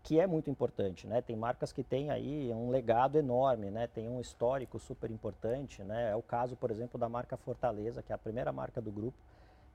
que 0.04 0.20
é 0.20 0.26
muito 0.26 0.50
importante, 0.50 1.06
né? 1.06 1.22
Tem 1.22 1.36
marcas 1.36 1.74
que 1.74 1.84
têm 1.84 2.10
aí 2.10 2.50
um 2.54 2.70
legado 2.70 3.18
enorme, 3.18 3.70
né? 3.70 3.88
Tem 3.88 4.08
um 4.08 4.22
histórico 4.22 4.80
super 4.80 5.12
importante, 5.12 5.84
né? 5.84 6.12
É 6.12 6.16
o 6.16 6.22
caso, 6.22 6.56
por 6.56 6.72
exemplo, 6.72 6.98
da 6.98 7.10
marca 7.10 7.36
Fortaleza, 7.36 8.02
que 8.02 8.14
é 8.14 8.16
a 8.16 8.18
primeira 8.18 8.54
marca 8.54 8.80
do 8.80 8.90
grupo, 8.90 9.18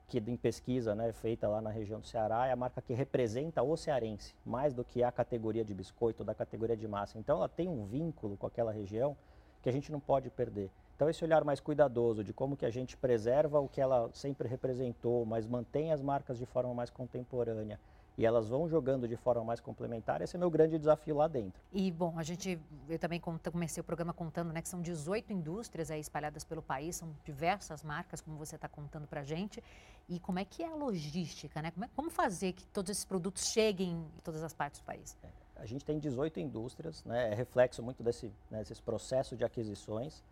que 0.07 0.17
em 0.17 0.35
pesquisa 0.35 0.95
né, 0.95 1.11
feita 1.11 1.47
lá 1.47 1.61
na 1.61 1.69
região 1.69 1.99
do 1.99 2.07
Ceará, 2.07 2.47
é 2.47 2.51
a 2.51 2.55
marca 2.55 2.81
que 2.81 2.93
representa 2.93 3.61
o 3.61 3.77
cearense, 3.77 4.35
mais 4.45 4.73
do 4.73 4.83
que 4.83 5.03
a 5.03 5.11
categoria 5.11 5.63
de 5.63 5.73
biscoito, 5.73 6.23
da 6.23 6.33
categoria 6.33 6.75
de 6.75 6.87
massa. 6.87 7.17
Então 7.19 7.37
ela 7.37 7.49
tem 7.49 7.67
um 7.67 7.85
vínculo 7.85 8.35
com 8.35 8.47
aquela 8.47 8.71
região 8.71 9.15
que 9.61 9.69
a 9.69 9.71
gente 9.71 9.91
não 9.91 9.99
pode 9.99 10.29
perder. 10.29 10.69
Então 10.95 11.09
esse 11.09 11.23
olhar 11.23 11.43
mais 11.43 11.59
cuidadoso 11.59 12.23
de 12.23 12.33
como 12.33 12.55
que 12.55 12.65
a 12.65 12.69
gente 12.69 12.95
preserva 12.95 13.59
o 13.59 13.67
que 13.67 13.81
ela 13.81 14.09
sempre 14.13 14.47
representou, 14.47 15.25
mas 15.25 15.45
mantém 15.45 15.91
as 15.91 16.01
marcas 16.01 16.37
de 16.37 16.45
forma 16.45 16.73
mais 16.73 16.89
contemporânea, 16.89 17.79
e 18.17 18.25
elas 18.25 18.47
vão 18.47 18.67
jogando 18.67 19.07
de 19.07 19.15
forma 19.15 19.43
mais 19.43 19.59
complementar, 19.59 20.21
esse 20.21 20.35
é 20.35 20.39
meu 20.39 20.49
grande 20.49 20.77
desafio 20.77 21.15
lá 21.15 21.27
dentro. 21.27 21.59
E, 21.71 21.91
bom, 21.91 22.13
a 22.17 22.23
gente, 22.23 22.59
eu 22.87 22.99
também 22.99 23.19
comecei 23.19 23.81
o 23.81 23.83
programa 23.83 24.13
contando, 24.13 24.53
né, 24.53 24.61
que 24.61 24.69
são 24.69 24.81
18 24.81 25.33
indústrias 25.33 25.89
aí 25.89 25.99
espalhadas 25.99 26.43
pelo 26.43 26.61
país, 26.61 26.95
são 26.95 27.09
diversas 27.23 27.83
marcas, 27.83 28.21
como 28.21 28.37
você 28.37 28.55
está 28.55 28.67
contando 28.67 29.07
para 29.07 29.21
a 29.21 29.23
gente, 29.23 29.63
e 30.07 30.19
como 30.19 30.37
é 30.37 30.45
que 30.45 30.61
é 30.61 30.67
a 30.67 30.75
logística, 30.75 31.61
né, 31.61 31.71
como, 31.71 31.85
é, 31.85 31.89
como 31.95 32.09
fazer 32.09 32.53
que 32.53 32.65
todos 32.67 32.91
esses 32.91 33.05
produtos 33.05 33.47
cheguem 33.47 33.91
em 33.91 34.07
todas 34.23 34.43
as 34.43 34.53
partes 34.53 34.79
do 34.79 34.83
país? 34.83 35.17
É, 35.23 35.27
a 35.55 35.65
gente 35.65 35.83
tem 35.83 35.97
18 35.97 36.39
indústrias, 36.39 37.03
né, 37.03 37.31
é 37.31 37.33
reflexo 37.33 37.81
muito 37.81 38.03
desse, 38.03 38.31
né, 38.51 38.59
desses 38.59 38.79
processos 38.79 39.35
de 39.35 39.43
aquisições, 39.43 40.23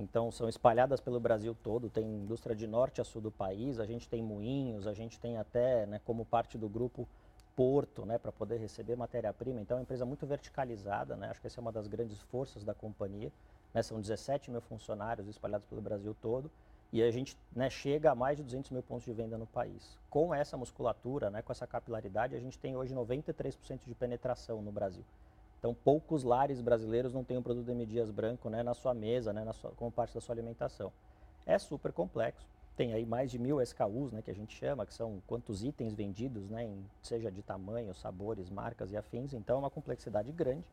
então, 0.00 0.30
são 0.30 0.48
espalhadas 0.48 1.00
pelo 1.00 1.18
Brasil 1.18 1.56
todo, 1.60 1.90
tem 1.90 2.04
indústria 2.04 2.54
de 2.54 2.68
norte 2.68 3.00
a 3.00 3.04
sul 3.04 3.20
do 3.20 3.32
país, 3.32 3.80
a 3.80 3.84
gente 3.84 4.08
tem 4.08 4.22
moinhos, 4.22 4.86
a 4.86 4.94
gente 4.94 5.18
tem 5.18 5.36
até, 5.38 5.86
né, 5.86 6.00
como 6.04 6.24
parte 6.24 6.56
do 6.56 6.68
grupo, 6.68 7.08
porto, 7.56 8.06
né, 8.06 8.16
para 8.16 8.30
poder 8.30 8.58
receber 8.58 8.94
matéria-prima. 8.94 9.60
Então, 9.60 9.76
é 9.76 9.78
uma 9.78 9.82
empresa 9.82 10.06
muito 10.06 10.24
verticalizada, 10.24 11.16
né, 11.16 11.28
acho 11.30 11.40
que 11.40 11.48
essa 11.48 11.58
é 11.58 11.62
uma 11.62 11.72
das 11.72 11.88
grandes 11.88 12.20
forças 12.22 12.62
da 12.62 12.72
companhia. 12.72 13.32
Né, 13.74 13.82
são 13.82 14.00
17 14.00 14.52
mil 14.52 14.60
funcionários 14.60 15.26
espalhados 15.26 15.66
pelo 15.66 15.80
Brasil 15.82 16.16
todo 16.22 16.48
e 16.92 17.02
a 17.02 17.10
gente 17.10 17.36
né, 17.52 17.68
chega 17.68 18.12
a 18.12 18.14
mais 18.14 18.36
de 18.36 18.44
200 18.44 18.70
mil 18.70 18.82
pontos 18.84 19.04
de 19.04 19.12
venda 19.12 19.36
no 19.36 19.48
país. 19.48 19.98
Com 20.08 20.32
essa 20.32 20.56
musculatura, 20.56 21.28
né, 21.28 21.42
com 21.42 21.50
essa 21.50 21.66
capilaridade, 21.66 22.36
a 22.36 22.40
gente 22.40 22.56
tem 22.56 22.76
hoje 22.76 22.94
93% 22.94 23.80
de 23.84 23.94
penetração 23.96 24.62
no 24.62 24.70
Brasil. 24.70 25.04
Então, 25.58 25.74
poucos 25.74 26.22
lares 26.22 26.60
brasileiros 26.60 27.12
não 27.12 27.24
têm 27.24 27.36
um 27.36 27.42
produto 27.42 27.66
de 27.66 27.86
Dias 27.86 28.10
branco 28.10 28.48
né, 28.48 28.62
na 28.62 28.74
sua 28.74 28.94
mesa, 28.94 29.32
né, 29.32 29.44
na 29.44 29.52
sua, 29.52 29.72
como 29.72 29.90
parte 29.90 30.14
da 30.14 30.20
sua 30.20 30.34
alimentação. 30.34 30.92
É 31.44 31.58
super 31.58 31.92
complexo. 31.92 32.46
Tem 32.76 32.92
aí 32.92 33.04
mais 33.04 33.28
de 33.28 33.40
mil 33.40 33.60
SKUs, 33.60 34.12
né, 34.12 34.22
que 34.22 34.30
a 34.30 34.34
gente 34.34 34.56
chama, 34.56 34.86
que 34.86 34.94
são 34.94 35.20
quantos 35.26 35.64
itens 35.64 35.94
vendidos, 35.94 36.48
né, 36.48 36.64
em, 36.64 36.84
seja 37.02 37.28
de 37.28 37.42
tamanho, 37.42 37.92
sabores, 37.92 38.48
marcas 38.48 38.92
e 38.92 38.96
afins. 38.96 39.32
Então, 39.32 39.56
é 39.56 39.58
uma 39.58 39.70
complexidade 39.70 40.30
grande, 40.30 40.64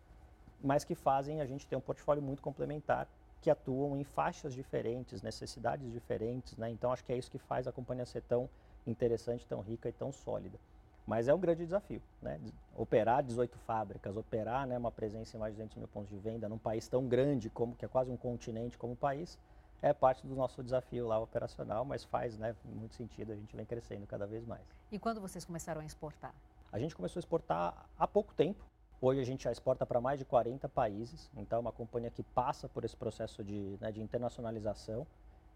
mas 0.64 0.84
que 0.84 0.94
fazem 0.94 1.42
a 1.42 1.46
gente 1.48 1.66
ter 1.66 1.76
um 1.76 1.82
portfólio 1.82 2.22
muito 2.22 2.44
complementar, 2.44 3.08
que 3.42 3.50
atuam 3.50 3.98
em 3.98 4.04
faixas 4.04 4.54
diferentes, 4.54 5.24
necessidades 5.24 5.92
diferentes. 5.92 6.56
Né? 6.58 6.70
Então, 6.70 6.92
acho 6.92 7.04
que 7.04 7.12
é 7.12 7.18
isso 7.18 7.32
que 7.32 7.40
faz 7.40 7.68
a 7.68 7.72
companhia 7.72 8.06
ser 8.06 8.22
tão 8.22 8.48
interessante, 8.86 9.48
tão 9.48 9.62
rica 9.62 9.90
e 9.90 9.92
tão 9.92 10.12
sólida. 10.12 10.60
Mas 11.06 11.28
é 11.28 11.34
um 11.34 11.40
grande 11.40 11.64
desafio, 11.64 12.02
né? 12.22 12.40
Operar 12.76 13.22
18 13.22 13.58
fábricas, 13.60 14.18
operar 14.18 14.66
né, 14.66 14.78
uma 14.78 14.92
presença 14.92 15.38
em 15.38 15.40
mais 15.40 15.54
de 15.54 15.58
200 15.58 15.78
mil 15.78 15.88
pontos 15.88 16.10
de 16.10 16.18
venda 16.18 16.50
num 16.50 16.58
país 16.58 16.88
tão 16.88 17.08
grande 17.08 17.50
como 17.50 17.76
que 17.76 17.86
é 17.86 17.88
quase 17.88 18.12
um 18.12 18.18
continente 18.18 18.78
como 18.78 18.94
o 18.94 18.96
país, 18.96 19.38
é 19.82 19.94
parte 19.94 20.26
do 20.26 20.36
nosso 20.36 20.64
desafio 20.64 21.08
lá 21.08 21.20
operacional, 21.20 21.86
mas 21.86 22.04
faz 22.04 22.38
né, 22.40 22.56
muito 22.66 22.96
sentido, 22.96 23.32
a 23.32 23.36
gente 23.36 23.56
vem 23.56 23.66
crescendo 23.66 24.08
cada 24.08 24.26
vez 24.26 24.44
mais. 24.46 24.64
E 24.92 24.98
quando 24.98 25.22
vocês 25.22 25.46
começaram 25.46 25.82
a 25.82 25.86
exportar? 25.86 26.34
A 26.72 26.80
gente 26.80 26.96
começou 26.96 27.20
a 27.20 27.22
exportar 27.22 27.86
há 27.98 28.08
pouco 28.08 28.34
tempo. 28.34 28.66
Hoje 29.00 29.20
a 29.20 29.24
gente 29.24 29.44
já 29.44 29.52
exporta 29.52 29.86
para 29.86 30.02
mais 30.02 30.18
de 30.18 30.26
40 30.26 30.68
países, 30.70 31.30
então 31.38 31.58
é 31.58 31.62
uma 31.62 31.72
companhia 31.72 32.10
que 32.10 32.24
passa 32.24 32.68
por 32.68 32.84
esse 32.84 32.96
processo 32.96 33.44
de, 33.44 33.78
né, 33.80 33.92
de 33.92 34.02
internacionalização 34.02 35.06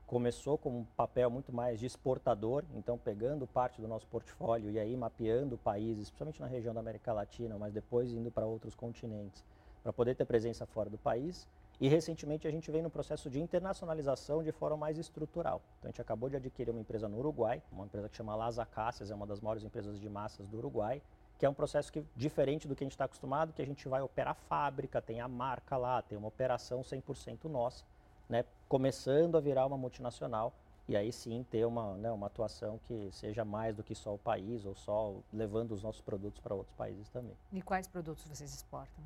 começou 0.10 0.58
com 0.58 0.80
um 0.80 0.84
papel 0.98 1.30
muito 1.30 1.54
mais 1.54 1.80
de 1.80 1.86
exportador, 1.86 2.64
então 2.74 2.98
pegando 2.98 3.46
parte 3.46 3.80
do 3.80 3.88
nosso 3.88 4.08
portfólio 4.08 4.72
e 4.72 4.80
aí 4.80 4.98
mapeando 4.98 5.56
países, 5.56 6.10
principalmente 6.10 6.42
na 6.42 6.48
região 6.48 6.74
da 6.74 6.80
América 6.80 7.14
Latina, 7.14 7.60
mas 7.60 7.72
depois 7.72 8.12
indo 8.12 8.32
para 8.32 8.44
outros 8.44 8.74
continentes, 8.74 9.46
para 9.84 9.94
poder 9.94 10.16
ter 10.16 10.26
presença 10.26 10.66
fora 10.66 10.90
do 10.90 10.98
país. 10.98 11.48
E 11.80 11.88
recentemente 11.88 12.48
a 12.48 12.52
gente 12.52 12.72
vem 12.72 12.82
no 12.82 12.90
processo 12.90 13.30
de 13.30 13.40
internacionalização 13.40 14.42
de 14.42 14.52
forma 14.52 14.78
mais 14.78 14.98
estrutural. 14.98 15.62
Então 15.78 15.90
a 15.90 15.92
gente 15.92 16.02
acabou 16.02 16.28
de 16.28 16.38
adquirir 16.38 16.72
uma 16.72 16.82
empresa 16.82 17.08
no 17.08 17.20
Uruguai, 17.20 17.62
uma 17.72 17.86
empresa 17.86 18.10
que 18.10 18.18
chama 18.18 18.36
Las 18.36 18.58
Acacias, 18.58 19.12
é 19.12 19.16
uma 19.16 19.28
das 19.28 19.40
maiores 19.40 19.64
empresas 19.64 20.00
de 20.00 20.10
massas 20.10 20.48
do 20.48 20.58
Uruguai, 20.58 21.04
que 21.38 21.46
é 21.46 21.50
um 21.50 21.54
processo 21.54 21.94
que, 21.94 22.04
diferente 22.16 22.68
do 22.68 22.76
que 22.76 22.84
a 22.84 22.86
gente 22.86 22.94
está 22.94 23.06
acostumado, 23.06 23.54
que 23.54 23.62
a 23.62 23.66
gente 23.66 23.88
vai 23.88 24.02
operar 24.02 24.34
fábrica, 24.34 25.00
tem 25.04 25.22
a 25.22 25.28
marca 25.28 25.78
lá, 25.78 26.02
tem 26.02 26.18
uma 26.18 26.28
operação 26.28 26.82
100% 26.82 27.46
nossa 27.46 27.86
né, 28.30 28.46
começando 28.70 29.36
a 29.36 29.42
virar 29.42 29.66
uma 29.66 29.78
multinacional 29.78 30.54
e 30.88 30.96
aí 30.96 31.12
sim 31.12 31.46
ter 31.50 31.66
uma, 31.66 31.96
né, 31.96 32.12
uma 32.12 32.28
atuação 32.28 32.80
que 32.88 33.10
seja 33.12 33.44
mais 33.44 33.76
do 33.76 33.84
que 33.84 33.94
só 33.94 34.14
o 34.14 34.18
país 34.18 34.66
ou 34.66 34.76
só 34.76 35.16
levando 35.34 35.72
os 35.72 35.84
nossos 35.84 36.02
produtos 36.02 36.40
para 36.40 36.54
outros 36.56 36.76
países 36.76 37.10
também. 37.10 37.36
E 37.52 37.62
quais 37.62 37.88
produtos 37.88 38.24
vocês 38.26 38.54
exportam? 38.54 39.04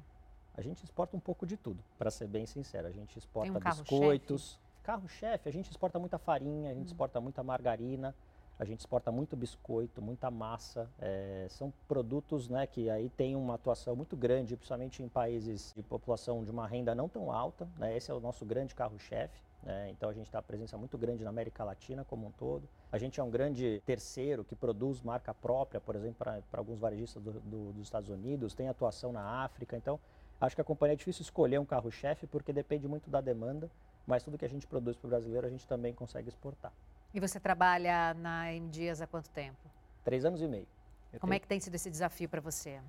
A 0.55 0.61
gente 0.61 0.83
exporta 0.83 1.17
um 1.17 1.19
pouco 1.19 1.45
de 1.45 1.57
tudo, 1.57 1.83
para 1.97 2.11
ser 2.11 2.27
bem 2.27 2.45
sincero. 2.45 2.87
A 2.87 2.91
gente 2.91 3.17
exporta 3.17 3.51
um 3.51 3.59
biscoitos. 3.59 4.59
Carro-chefe, 4.83 5.49
a 5.49 5.51
gente 5.51 5.71
exporta 5.71 5.97
muita 5.97 6.17
farinha, 6.17 6.69
a 6.69 6.73
gente 6.73 6.83
hum. 6.83 6.91
exporta 6.91 7.19
muita 7.19 7.41
margarina, 7.41 8.13
a 8.59 8.65
gente 8.65 8.79
exporta 8.79 9.11
muito 9.11 9.35
biscoito, 9.35 10.01
muita 10.01 10.29
massa. 10.29 10.89
É, 10.99 11.47
são 11.49 11.73
produtos 11.87 12.47
né, 12.47 12.67
que 12.67 12.89
aí 12.89 13.09
tem 13.09 13.35
uma 13.35 13.55
atuação 13.55 13.95
muito 13.95 14.15
grande, 14.15 14.55
principalmente 14.55 15.01
em 15.01 15.09
países 15.09 15.73
de 15.75 15.81
população 15.83 16.43
de 16.43 16.51
uma 16.51 16.67
renda 16.67 16.93
não 16.93 17.09
tão 17.09 17.31
alta. 17.31 17.67
Né, 17.77 17.97
esse 17.97 18.11
é 18.11 18.13
o 18.13 18.19
nosso 18.19 18.45
grande 18.45 18.75
carro-chefe. 18.75 19.41
Né, 19.63 19.89
então 19.89 20.09
a 20.09 20.13
gente 20.13 20.27
está 20.27 20.41
presença 20.41 20.77
muito 20.77 20.97
grande 20.97 21.23
na 21.23 21.29
América 21.29 21.63
Latina 21.63 22.05
como 22.05 22.27
um 22.27 22.31
todo. 22.31 22.67
A 22.91 22.97
gente 22.97 23.19
é 23.19 23.23
um 23.23 23.29
grande 23.29 23.81
terceiro 23.85 24.43
que 24.43 24.55
produz 24.55 25.01
marca 25.01 25.33
própria, 25.33 25.81
por 25.81 25.95
exemplo, 25.95 26.17
para 26.19 26.59
alguns 26.59 26.79
varejistas 26.79 27.23
do, 27.23 27.31
do, 27.31 27.73
dos 27.73 27.83
Estados 27.83 28.09
Unidos, 28.09 28.53
tem 28.53 28.69
atuação 28.69 29.11
na 29.11 29.43
África. 29.43 29.75
Então 29.75 29.99
acho 30.39 30.55
que 30.55 30.61
a 30.61 30.65
companhia 30.65 30.93
é 30.93 30.97
difícil 30.97 31.23
escolher 31.23 31.59
um 31.59 31.65
carro-chefe 31.65 32.27
porque 32.27 32.53
depende 32.53 32.87
muito 32.87 33.09
da 33.09 33.19
demanda, 33.19 33.69
mas 34.05 34.23
tudo 34.23 34.37
que 34.37 34.45
a 34.45 34.49
gente 34.49 34.67
produz 34.67 34.95
para 34.95 35.07
o 35.07 35.09
brasileiro 35.09 35.47
a 35.47 35.49
gente 35.49 35.67
também 35.67 35.93
consegue 35.93 36.29
exportar. 36.29 36.71
E 37.13 37.19
você 37.19 37.39
trabalha 37.39 38.13
na 38.15 38.51
M 38.51 38.67
Dias 38.69 38.99
há 38.99 39.05
quanto 39.05 39.29
tempo? 39.29 39.59
Três 40.03 40.25
anos 40.25 40.41
e 40.41 40.47
meio. 40.47 40.67
Eu 41.13 41.19
Como 41.19 41.29
tenho... 41.29 41.37
é 41.37 41.39
que 41.39 41.47
tem 41.47 41.59
sido 41.59 41.75
esse 41.75 41.89
desafio 41.89 42.27
para 42.27 42.41
você? 42.41 42.79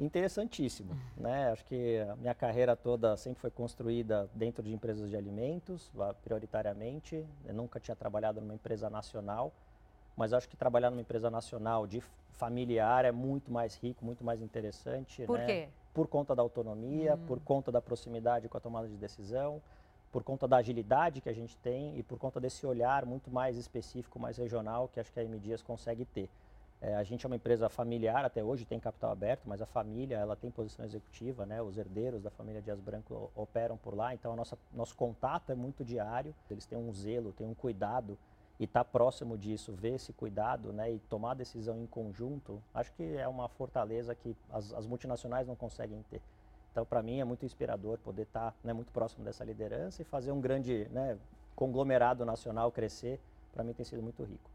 Interessantíssimo, 0.00 0.92
uhum. 0.92 1.22
né? 1.22 1.52
Acho 1.52 1.64
que 1.66 1.98
a 2.10 2.16
minha 2.16 2.34
carreira 2.34 2.74
toda 2.74 3.16
sempre 3.18 3.40
foi 3.40 3.50
construída 3.50 4.28
dentro 4.34 4.62
de 4.62 4.72
empresas 4.72 5.10
de 5.10 5.16
alimentos, 5.16 5.92
prioritariamente. 6.24 7.24
Eu 7.44 7.54
nunca 7.54 7.78
tinha 7.78 7.94
trabalhado 7.94 8.40
numa 8.40 8.54
empresa 8.54 8.88
nacional, 8.88 9.52
mas 10.16 10.32
acho 10.32 10.48
que 10.48 10.56
trabalhar 10.56 10.90
numa 10.90 11.02
empresa 11.02 11.30
nacional 11.30 11.86
de 11.86 12.02
familiar 12.32 13.04
é 13.04 13.12
muito 13.12 13.52
mais 13.52 13.76
rico, 13.76 14.04
muito 14.04 14.24
mais 14.24 14.40
interessante. 14.40 15.22
Por 15.26 15.38
né? 15.38 15.46
quê? 15.46 15.68
Por 15.92 16.08
conta 16.08 16.34
da 16.34 16.42
autonomia, 16.42 17.14
hum. 17.14 17.26
por 17.26 17.38
conta 17.40 17.70
da 17.70 17.80
proximidade 17.80 18.48
com 18.48 18.56
a 18.56 18.60
tomada 18.60 18.88
de 18.88 18.96
decisão, 18.96 19.60
por 20.14 20.22
conta 20.22 20.46
da 20.46 20.58
agilidade 20.58 21.20
que 21.20 21.28
a 21.28 21.32
gente 21.32 21.56
tem 21.56 21.98
e 21.98 22.02
por 22.04 22.20
conta 22.20 22.38
desse 22.38 22.64
olhar 22.64 23.04
muito 23.04 23.32
mais 23.32 23.56
específico, 23.56 24.16
mais 24.16 24.38
regional 24.38 24.86
que 24.86 25.00
acho 25.00 25.12
que 25.12 25.18
a 25.18 25.24
M 25.24 25.40
Dias 25.40 25.60
consegue 25.60 26.04
ter. 26.04 26.30
É, 26.80 26.94
a 26.94 27.02
gente 27.02 27.26
é 27.26 27.28
uma 27.28 27.34
empresa 27.34 27.68
familiar, 27.68 28.24
até 28.24 28.40
hoje 28.40 28.64
tem 28.64 28.78
capital 28.78 29.10
aberto, 29.10 29.42
mas 29.44 29.60
a 29.60 29.66
família 29.66 30.16
ela 30.16 30.36
tem 30.36 30.52
posição 30.52 30.84
executiva, 30.84 31.44
né? 31.44 31.60
os 31.60 31.76
herdeiros 31.76 32.22
da 32.22 32.30
família 32.30 32.62
Dias 32.62 32.78
Branco 32.78 33.32
operam 33.34 33.76
por 33.76 33.92
lá, 33.96 34.14
então 34.14 34.36
nossa, 34.36 34.56
nosso 34.72 34.94
contato 34.94 35.50
é 35.50 35.54
muito 35.56 35.84
diário, 35.84 36.32
eles 36.48 36.64
têm 36.64 36.78
um 36.78 36.92
zelo, 36.92 37.32
têm 37.32 37.48
um 37.48 37.54
cuidado 37.54 38.16
e 38.60 38.64
estar 38.64 38.84
tá 38.84 38.88
próximo 38.88 39.36
disso, 39.36 39.72
ver 39.72 39.94
esse 39.96 40.12
cuidado 40.12 40.72
né? 40.72 40.92
e 40.92 41.00
tomar 41.10 41.34
decisão 41.34 41.82
em 41.82 41.86
conjunto, 41.86 42.62
acho 42.72 42.92
que 42.92 43.16
é 43.16 43.26
uma 43.26 43.48
fortaleza 43.48 44.14
que 44.14 44.36
as, 44.48 44.72
as 44.74 44.86
multinacionais 44.86 45.48
não 45.48 45.56
conseguem 45.56 46.04
ter. 46.08 46.22
Então, 46.74 46.84
para 46.84 47.00
mim, 47.04 47.20
é 47.20 47.24
muito 47.24 47.46
inspirador 47.46 47.98
poder 47.98 48.22
estar 48.22 48.50
tá, 48.50 48.56
né, 48.64 48.72
muito 48.72 48.90
próximo 48.90 49.24
dessa 49.24 49.44
liderança 49.44 50.02
e 50.02 50.04
fazer 50.04 50.32
um 50.32 50.40
grande 50.40 50.88
né, 50.90 51.16
conglomerado 51.54 52.24
nacional 52.24 52.72
crescer. 52.72 53.20
Para 53.52 53.62
mim, 53.62 53.72
tem 53.72 53.86
sido 53.86 54.02
muito 54.02 54.24
rico. 54.24 54.50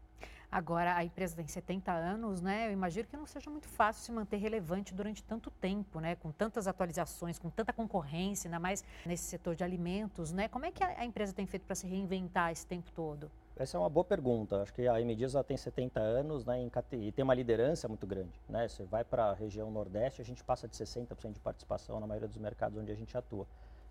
Agora, 0.52 0.96
a 0.96 1.02
empresa 1.02 1.34
tem 1.34 1.46
70 1.46 1.90
anos, 1.90 2.42
né? 2.42 2.68
Eu 2.68 2.72
imagino 2.72 3.08
que 3.08 3.16
não 3.16 3.24
seja 3.24 3.48
muito 3.48 3.68
fácil 3.68 4.02
se 4.02 4.12
manter 4.12 4.36
relevante 4.36 4.92
durante 4.92 5.22
tanto 5.22 5.50
tempo, 5.50 5.98
né? 5.98 6.14
Com 6.14 6.30
tantas 6.30 6.66
atualizações, 6.66 7.38
com 7.38 7.48
tanta 7.48 7.72
concorrência, 7.72 8.48
ainda 8.48 8.58
mais 8.58 8.84
nesse 9.06 9.24
setor 9.24 9.54
de 9.54 9.64
alimentos, 9.64 10.30
né? 10.30 10.46
Como 10.48 10.66
é 10.66 10.70
que 10.70 10.84
a 10.84 11.06
empresa 11.06 11.32
tem 11.32 11.46
feito 11.46 11.64
para 11.64 11.76
se 11.76 11.86
reinventar 11.86 12.52
esse 12.52 12.66
tempo 12.66 12.90
todo? 12.92 13.30
Essa 13.60 13.76
é 13.76 13.78
uma 13.78 13.90
boa 13.90 14.04
pergunta. 14.04 14.62
Acho 14.62 14.72
que 14.72 14.88
a 14.88 14.98
M 15.02 15.14
tem 15.46 15.54
70 15.54 16.00
anos 16.00 16.46
né, 16.46 16.66
e 16.92 17.12
tem 17.12 17.22
uma 17.22 17.34
liderança 17.34 17.86
muito 17.86 18.06
grande. 18.06 18.40
Né? 18.48 18.66
Você 18.66 18.84
vai 18.84 19.04
para 19.04 19.26
a 19.26 19.34
região 19.34 19.70
Nordeste, 19.70 20.22
a 20.22 20.24
gente 20.24 20.42
passa 20.42 20.66
de 20.66 20.74
60% 20.74 21.34
de 21.34 21.40
participação 21.40 22.00
na 22.00 22.06
maioria 22.06 22.26
dos 22.26 22.38
mercados 22.38 22.78
onde 22.78 22.90
a 22.90 22.94
gente 22.94 23.14
atua. 23.18 23.46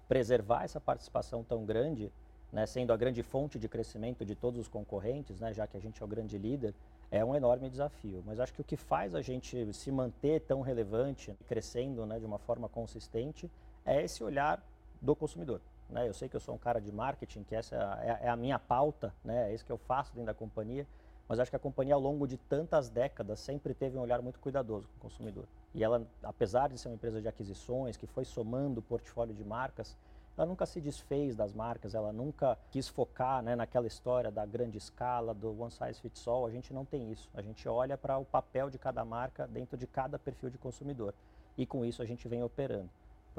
Preservar 0.08 0.64
essa 0.64 0.82
participação 0.82 1.44
tão 1.44 1.66
grande, 1.66 2.12
né, 2.52 2.66
sendo 2.66 2.92
a 2.92 2.98
grande 2.98 3.22
fonte 3.22 3.60
de 3.60 3.70
crescimento 3.70 4.26
de 4.26 4.34
todos 4.34 4.60
os 4.60 4.68
concorrentes, 4.68 5.40
né, 5.40 5.54
já 5.54 5.68
que 5.68 5.78
a 5.78 5.80
gente 5.80 6.02
é 6.02 6.04
o 6.04 6.08
grande 6.08 6.36
líder, 6.36 6.74
é 7.12 7.24
um 7.24 7.36
enorme 7.36 7.70
desafio. 7.70 8.24
Mas 8.26 8.40
acho 8.40 8.52
que 8.52 8.62
o 8.62 8.64
que 8.64 8.76
faz 8.76 9.14
a 9.14 9.22
gente 9.22 9.72
se 9.72 9.92
manter 9.92 10.42
tão 10.42 10.62
relevante, 10.62 11.38
crescendo 11.48 12.08
né, 12.08 12.18
de 12.18 12.26
uma 12.26 12.40
forma 12.40 12.68
consistente, 12.68 13.48
é 13.86 14.04
esse 14.04 14.24
olhar 14.24 14.64
do 15.00 15.16
consumidor. 15.16 15.62
Né? 15.90 16.08
Eu 16.08 16.14
sei 16.14 16.30
que 16.30 16.36
eu 16.36 16.40
sou 16.40 16.54
um 16.56 16.58
cara 16.58 16.80
de 16.80 16.92
marketing, 16.92 17.44
que 17.44 17.56
essa 17.56 17.76
é, 18.02 18.28
é 18.28 18.30
a 18.30 18.36
minha 18.36 18.60
pauta, 18.60 19.14
né? 19.24 19.50
é 19.50 19.54
isso 19.54 19.66
que 19.66 19.72
eu 19.72 19.78
faço 19.78 20.14
dentro 20.14 20.28
da 20.28 20.34
companhia, 20.34 20.88
mas 21.28 21.40
acho 21.40 21.52
que 21.52 21.56
a 21.56 21.60
companhia 21.60 21.94
ao 21.94 22.00
longo 22.00 22.28
de 22.28 22.38
tantas 22.38 22.90
décadas 22.90 23.40
sempre 23.40 23.74
teve 23.74 23.98
um 23.98 24.02
olhar 24.02 24.22
muito 24.22 24.40
cuidadoso 24.40 24.88
com 24.88 24.98
o 24.98 25.00
consumidor. 25.02 25.46
E 25.74 25.84
ela, 25.84 26.08
apesar 26.24 26.70
de 26.70 26.78
ser 26.78 26.88
uma 26.88 26.96
empresa 26.96 27.22
de 27.22 27.28
aquisições, 27.28 27.98
que 27.98 28.08
foi 28.08 28.26
somando 28.26 28.80
o 28.80 28.84
portfólio 28.84 29.34
de 29.34 29.44
marcas, 29.44 29.96
ela 30.36 30.48
nunca 30.48 30.66
se 30.66 30.80
desfez 30.80 31.36
das 31.36 31.54
marcas, 31.54 31.94
ela 31.94 32.14
nunca 32.14 32.58
quis 32.72 32.88
focar 32.88 33.44
né, 33.44 33.56
naquela 33.56 33.86
história 33.86 34.32
da 34.32 34.46
grande 34.46 34.78
escala, 34.78 35.34
do 35.34 35.62
one 35.62 35.70
size 35.70 36.00
fits 36.00 36.28
all. 36.28 36.48
A 36.48 36.50
gente 36.50 36.74
não 36.74 36.86
tem 36.86 37.12
isso. 37.12 37.30
A 37.34 37.42
gente 37.42 37.68
olha 37.68 37.98
para 37.98 38.18
o 38.18 38.26
papel 38.26 38.70
de 38.70 38.80
cada 38.80 39.04
marca 39.04 39.46
dentro 39.48 39.78
de 39.78 39.86
cada 39.86 40.18
perfil 40.18 40.50
de 40.50 40.58
consumidor. 40.58 41.14
E 41.58 41.66
com 41.66 41.84
isso 41.84 42.02
a 42.02 42.06
gente 42.06 42.28
vem 42.28 42.42
operando 42.42 42.90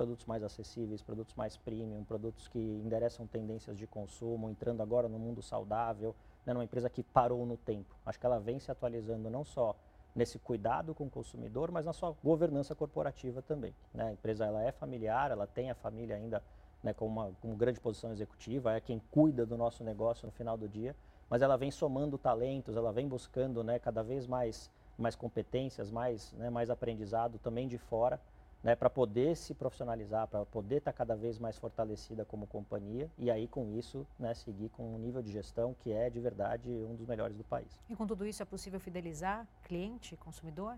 produtos 0.00 0.24
mais 0.24 0.42
acessíveis, 0.42 1.02
produtos 1.02 1.34
mais 1.34 1.58
premium, 1.58 2.02
produtos 2.04 2.48
que 2.48 2.58
endereçam 2.58 3.26
tendências 3.26 3.76
de 3.76 3.86
consumo, 3.86 4.48
entrando 4.48 4.82
agora 4.82 5.10
no 5.10 5.18
mundo 5.18 5.42
saudável, 5.42 6.16
né, 6.46 6.54
numa 6.54 6.64
empresa 6.64 6.88
que 6.88 7.02
parou 7.02 7.44
no 7.44 7.58
tempo. 7.58 7.94
Acho 8.06 8.18
que 8.18 8.24
ela 8.24 8.40
vem 8.40 8.58
se 8.58 8.70
atualizando 8.70 9.28
não 9.28 9.44
só 9.44 9.76
nesse 10.14 10.38
cuidado 10.38 10.94
com 10.94 11.04
o 11.04 11.10
consumidor, 11.10 11.70
mas 11.70 11.84
na 11.84 11.92
sua 11.92 12.16
governança 12.24 12.74
corporativa 12.74 13.42
também. 13.42 13.74
Né? 13.92 14.04
A 14.04 14.12
empresa 14.12 14.46
ela 14.46 14.62
é 14.62 14.72
familiar, 14.72 15.30
ela 15.30 15.46
tem 15.46 15.70
a 15.70 15.74
família 15.74 16.16
ainda 16.16 16.42
né, 16.82 16.94
com 16.94 17.06
uma 17.06 17.30
com 17.42 17.54
grande 17.54 17.78
posição 17.78 18.10
executiva, 18.10 18.72
é 18.72 18.80
quem 18.80 19.02
cuida 19.10 19.44
do 19.44 19.58
nosso 19.58 19.84
negócio 19.84 20.24
no 20.24 20.32
final 20.32 20.56
do 20.56 20.66
dia, 20.66 20.96
mas 21.28 21.42
ela 21.42 21.58
vem 21.58 21.70
somando 21.70 22.16
talentos, 22.16 22.74
ela 22.74 22.90
vem 22.90 23.06
buscando 23.06 23.62
né, 23.62 23.78
cada 23.78 24.02
vez 24.02 24.26
mais, 24.26 24.70
mais 24.96 25.14
competências, 25.14 25.90
mais, 25.90 26.32
né, 26.32 26.48
mais 26.48 26.70
aprendizado 26.70 27.38
também 27.38 27.68
de 27.68 27.76
fora, 27.76 28.18
né, 28.62 28.74
para 28.74 28.90
poder 28.90 29.36
se 29.36 29.54
profissionalizar, 29.54 30.26
para 30.28 30.44
poder 30.44 30.76
estar 30.76 30.92
tá 30.92 30.98
cada 30.98 31.16
vez 31.16 31.38
mais 31.38 31.56
fortalecida 31.56 32.24
como 32.24 32.46
companhia 32.46 33.10
e 33.18 33.30
aí 33.30 33.48
com 33.48 33.70
isso 33.72 34.06
né, 34.18 34.34
seguir 34.34 34.68
com 34.70 34.94
um 34.94 34.98
nível 34.98 35.22
de 35.22 35.32
gestão 35.32 35.74
que 35.74 35.92
é 35.92 36.10
de 36.10 36.20
verdade 36.20 36.68
um 36.70 36.94
dos 36.94 37.06
melhores 37.06 37.36
do 37.36 37.44
país. 37.44 37.80
E 37.88 37.96
com 37.96 38.06
tudo 38.06 38.26
isso 38.26 38.42
é 38.42 38.46
possível 38.46 38.78
fidelizar 38.78 39.46
cliente, 39.64 40.16
consumidor? 40.16 40.76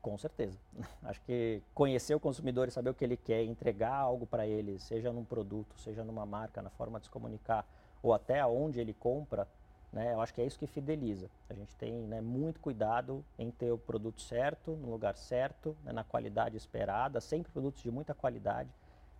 Com 0.00 0.16
certeza. 0.16 0.56
Acho 1.02 1.20
que 1.22 1.62
conhecer 1.74 2.14
o 2.14 2.20
consumidor 2.20 2.68
e 2.68 2.70
saber 2.70 2.90
o 2.90 2.94
que 2.94 3.04
ele 3.04 3.16
quer, 3.16 3.42
entregar 3.42 3.94
algo 3.94 4.26
para 4.26 4.46
ele, 4.46 4.78
seja 4.78 5.12
num 5.12 5.24
produto, 5.24 5.76
seja 5.78 6.04
numa 6.04 6.24
marca, 6.24 6.62
na 6.62 6.70
forma 6.70 7.00
de 7.00 7.06
se 7.06 7.10
comunicar 7.10 7.66
ou 8.02 8.14
até 8.14 8.38
aonde 8.38 8.78
ele 8.78 8.94
compra, 8.94 9.48
né? 9.92 10.12
Eu 10.12 10.20
acho 10.20 10.34
que 10.34 10.40
é 10.40 10.46
isso 10.46 10.58
que 10.58 10.66
fideliza. 10.66 11.30
A 11.48 11.54
gente 11.54 11.74
tem 11.76 11.92
né, 11.92 12.20
muito 12.20 12.60
cuidado 12.60 13.24
em 13.38 13.50
ter 13.50 13.70
o 13.72 13.78
produto 13.78 14.20
certo, 14.20 14.72
no 14.72 14.90
lugar 14.90 15.16
certo, 15.16 15.76
né, 15.84 15.92
na 15.92 16.04
qualidade 16.04 16.56
esperada, 16.56 17.20
sempre 17.20 17.52
produtos 17.52 17.82
de 17.82 17.90
muita 17.90 18.14
qualidade. 18.14 18.68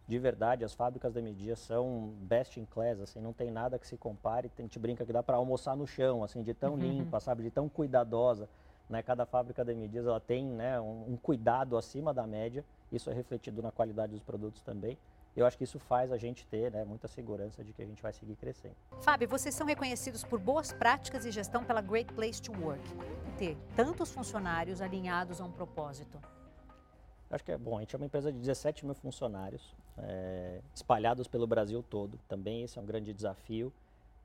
De 0.06 0.18
verdade, 0.18 0.64
as 0.64 0.72
fábricas 0.72 1.12
da 1.14 1.20
Media 1.20 1.56
são 1.56 2.14
best 2.20 2.60
in 2.60 2.64
class, 2.64 3.00
assim, 3.00 3.20
não 3.20 3.32
tem 3.32 3.50
nada 3.50 3.78
que 3.78 3.86
se 3.86 3.96
compare. 3.96 4.50
A 4.56 4.62
gente 4.62 4.78
brinca 4.78 5.04
que 5.04 5.12
dá 5.12 5.22
para 5.22 5.36
almoçar 5.36 5.76
no 5.76 5.86
chão, 5.86 6.22
assim, 6.22 6.42
de 6.42 6.54
tão 6.54 6.74
uhum. 6.74 6.78
limpa, 6.78 7.18
sabe, 7.18 7.42
de 7.42 7.50
tão 7.50 7.68
cuidadosa. 7.68 8.48
Né? 8.88 9.02
Cada 9.02 9.26
fábrica 9.26 9.64
da 9.64 9.74
Medias 9.74 10.06
ela 10.06 10.20
tem 10.20 10.44
né, 10.44 10.80
um, 10.80 11.14
um 11.14 11.16
cuidado 11.16 11.76
acima 11.76 12.14
da 12.14 12.24
média. 12.24 12.64
Isso 12.92 13.10
é 13.10 13.12
refletido 13.12 13.60
na 13.60 13.72
qualidade 13.72 14.12
dos 14.12 14.22
produtos 14.22 14.62
também 14.62 14.96
eu 15.40 15.46
acho 15.46 15.58
que 15.58 15.64
isso 15.64 15.78
faz 15.78 16.10
a 16.10 16.16
gente 16.16 16.46
ter 16.46 16.72
né, 16.72 16.84
muita 16.84 17.06
segurança 17.06 17.62
de 17.62 17.72
que 17.72 17.82
a 17.82 17.86
gente 17.86 18.02
vai 18.02 18.12
seguir 18.12 18.36
crescendo. 18.36 18.74
Fábio, 19.00 19.28
vocês 19.28 19.54
são 19.54 19.66
reconhecidos 19.66 20.24
por 20.24 20.40
boas 20.40 20.72
práticas 20.72 21.26
e 21.26 21.30
gestão 21.30 21.62
pela 21.62 21.82
Great 21.82 22.12
Place 22.14 22.40
to 22.40 22.52
Work. 22.52 22.82
Ter 23.36 23.56
tantos 23.76 24.10
funcionários 24.10 24.80
alinhados 24.80 25.40
a 25.40 25.44
um 25.44 25.52
propósito. 25.52 26.18
Acho 27.30 27.44
que 27.44 27.52
é 27.52 27.58
bom. 27.58 27.76
A 27.76 27.80
gente 27.80 27.94
é 27.94 27.98
uma 27.98 28.06
empresa 28.06 28.32
de 28.32 28.38
17 28.38 28.86
mil 28.86 28.94
funcionários, 28.94 29.74
é, 29.98 30.62
espalhados 30.74 31.28
pelo 31.28 31.46
Brasil 31.46 31.82
todo. 31.82 32.18
Também 32.28 32.62
esse 32.62 32.78
é 32.78 32.80
um 32.80 32.86
grande 32.86 33.12
desafio. 33.12 33.72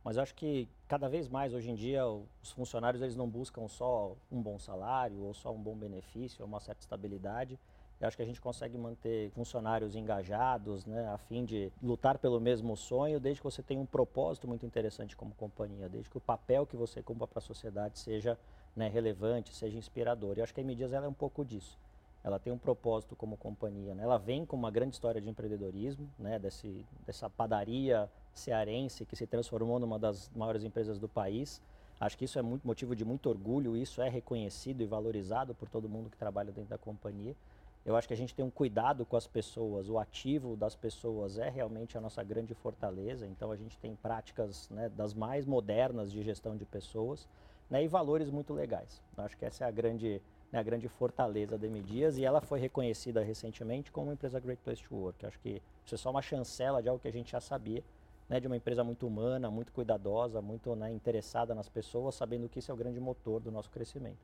Mas 0.03 0.17
eu 0.17 0.23
acho 0.23 0.33
que 0.33 0.67
cada 0.87 1.09
vez 1.09 1.27
mais 1.27 1.53
hoje 1.53 1.69
em 1.69 1.75
dia 1.75 2.05
os 2.07 2.51
funcionários 2.51 3.03
eles 3.03 3.15
não 3.15 3.29
buscam 3.29 3.67
só 3.67 4.15
um 4.31 4.41
bom 4.41 4.57
salário 4.57 5.19
ou 5.19 5.33
só 5.33 5.51
um 5.51 5.61
bom 5.61 5.75
benefício, 5.75 6.41
ou 6.41 6.47
uma 6.47 6.59
certa 6.59 6.81
estabilidade 6.81 7.59
eu 8.01 8.07
acho 8.07 8.17
que 8.17 8.23
a 8.23 8.25
gente 8.25 8.41
consegue 8.41 8.77
manter 8.79 9.29
funcionários 9.29 9.95
engajados, 9.95 10.85
né, 10.87 11.07
a 11.07 11.19
fim 11.19 11.45
de 11.45 11.71
lutar 11.83 12.17
pelo 12.17 12.39
mesmo 12.39 12.75
sonho, 12.75 13.19
desde 13.19 13.39
que 13.39 13.43
você 13.43 13.61
tenha 13.61 13.79
um 13.79 13.85
propósito 13.85 14.47
muito 14.47 14.65
interessante 14.65 15.15
como 15.15 15.35
companhia, 15.35 15.87
desde 15.87 16.09
que 16.09 16.17
o 16.17 16.21
papel 16.21 16.65
que 16.65 16.75
você 16.75 17.03
cumpra 17.03 17.27
para 17.27 17.37
a 17.37 17.41
sociedade 17.41 17.99
seja 17.99 18.39
né, 18.75 18.87
relevante, 18.87 19.53
seja 19.53 19.77
inspirador. 19.77 20.37
E 20.37 20.41
acho 20.41 20.51
que 20.51 20.61
a 20.61 20.63
Medias 20.63 20.91
ela 20.93 21.05
é 21.05 21.09
um 21.09 21.13
pouco 21.13 21.45
disso. 21.45 21.77
Ela 22.23 22.39
tem 22.39 22.51
um 22.51 22.57
propósito 22.57 23.15
como 23.15 23.37
companhia. 23.37 23.93
Né? 23.93 24.03
Ela 24.03 24.17
vem 24.17 24.45
com 24.45 24.55
uma 24.55 24.71
grande 24.71 24.95
história 24.95 25.21
de 25.21 25.29
empreendedorismo, 25.29 26.09
né, 26.17 26.39
desse, 26.39 26.83
dessa 27.05 27.29
padaria 27.29 28.09
cearense 28.33 29.05
que 29.05 29.15
se 29.15 29.27
transformou 29.27 29.79
numa 29.79 29.99
das 29.99 30.27
maiores 30.35 30.63
empresas 30.63 30.97
do 30.97 31.07
país. 31.07 31.61
Acho 31.99 32.17
que 32.17 32.25
isso 32.25 32.39
é 32.39 32.41
muito 32.41 32.65
motivo 32.65 32.95
de 32.95 33.05
muito 33.05 33.29
orgulho, 33.29 33.77
isso 33.77 34.01
é 34.01 34.09
reconhecido 34.09 34.81
e 34.81 34.87
valorizado 34.87 35.53
por 35.53 35.69
todo 35.69 35.87
mundo 35.87 36.09
que 36.09 36.17
trabalha 36.17 36.51
dentro 36.51 36.69
da 36.69 36.77
companhia. 36.77 37.35
Eu 37.83 37.95
acho 37.95 38.07
que 38.07 38.13
a 38.13 38.17
gente 38.17 38.35
tem 38.35 38.45
um 38.45 38.49
cuidado 38.51 39.05
com 39.05 39.17
as 39.17 39.25
pessoas, 39.25 39.89
o 39.89 39.97
ativo 39.97 40.55
das 40.55 40.75
pessoas 40.75 41.39
é 41.39 41.49
realmente 41.49 41.97
a 41.97 42.01
nossa 42.01 42.23
grande 42.23 42.53
fortaleza. 42.53 43.25
Então 43.25 43.51
a 43.51 43.55
gente 43.55 43.77
tem 43.79 43.95
práticas 43.95 44.69
né, 44.69 44.87
das 44.89 45.15
mais 45.15 45.47
modernas 45.47 46.11
de 46.11 46.21
gestão 46.21 46.55
de 46.55 46.63
pessoas 46.63 47.27
né, 47.71 47.83
e 47.83 47.87
valores 47.87 48.29
muito 48.29 48.53
legais. 48.53 49.01
Eu 49.17 49.23
acho 49.23 49.35
que 49.35 49.45
essa 49.45 49.63
é 49.63 49.67
a 49.67 49.71
grande, 49.71 50.21
né, 50.51 50.59
a 50.59 50.63
grande 50.63 50.87
fortaleza 50.87 51.57
da 51.57 51.65
M 51.65 51.81
Dias 51.81 52.19
e 52.19 52.25
ela 52.25 52.39
foi 52.39 52.59
reconhecida 52.59 53.23
recentemente 53.23 53.91
como 53.91 54.07
uma 54.07 54.13
empresa 54.13 54.39
Great 54.39 54.61
Place 54.61 54.83
to 54.83 54.95
Work. 54.95 55.23
Eu 55.23 55.29
acho 55.29 55.39
que 55.39 55.59
isso 55.83 55.95
é 55.95 55.97
só 55.97 56.11
uma 56.11 56.21
chancela 56.21 56.83
de 56.83 56.89
algo 56.89 57.01
que 57.01 57.07
a 57.07 57.13
gente 57.13 57.31
já 57.31 57.41
sabia, 57.41 57.83
né, 58.29 58.39
de 58.39 58.45
uma 58.45 58.57
empresa 58.57 58.83
muito 58.83 59.07
humana, 59.07 59.49
muito 59.49 59.73
cuidadosa, 59.73 60.39
muito 60.39 60.75
né, 60.75 60.91
interessada 60.91 61.55
nas 61.55 61.67
pessoas, 61.67 62.13
sabendo 62.13 62.47
que 62.47 62.59
isso 62.59 62.69
é 62.69 62.73
o 62.75 62.77
grande 62.77 62.99
motor 62.99 63.39
do 63.39 63.51
nosso 63.51 63.71
crescimento. 63.71 64.19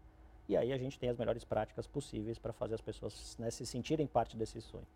E 0.47 0.55
aí 0.55 0.71
a 0.71 0.77
gente 0.77 0.97
tem 0.97 1.09
as 1.09 1.17
melhores 1.17 1.43
práticas 1.43 1.85
possíveis 1.85 2.39
para 2.39 2.53
fazer 2.53 2.75
as 2.75 2.81
pessoas 2.81 3.35
né, 3.37 3.51
se 3.51 3.65
sentirem 3.65 4.07
parte 4.07 4.37
desse 4.37 4.61
sonho. 4.61 4.87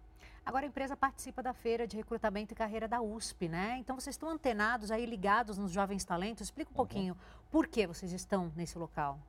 Agora 0.45 0.65
a 0.65 0.67
empresa 0.67 0.95
participa 0.95 1.43
da 1.43 1.53
feira 1.53 1.85
de 1.85 1.95
recrutamento 1.95 2.53
e 2.53 2.55
carreira 2.55 2.87
da 2.87 3.01
USP, 3.01 3.47
né? 3.47 3.77
Então 3.79 3.99
vocês 3.99 4.15
estão 4.15 4.29
antenados 4.29 4.89
aí, 4.89 5.05
ligados 5.05 5.57
nos 5.57 5.71
jovens 5.71 6.03
talentos. 6.03 6.41
Explica 6.41 6.71
um 6.71 6.73
uhum. 6.73 6.77
pouquinho 6.77 7.17
por 7.51 7.67
que 7.67 7.85
vocês 7.85 8.11
estão 8.11 8.51
nesse 8.55 8.77
local. 8.77 9.19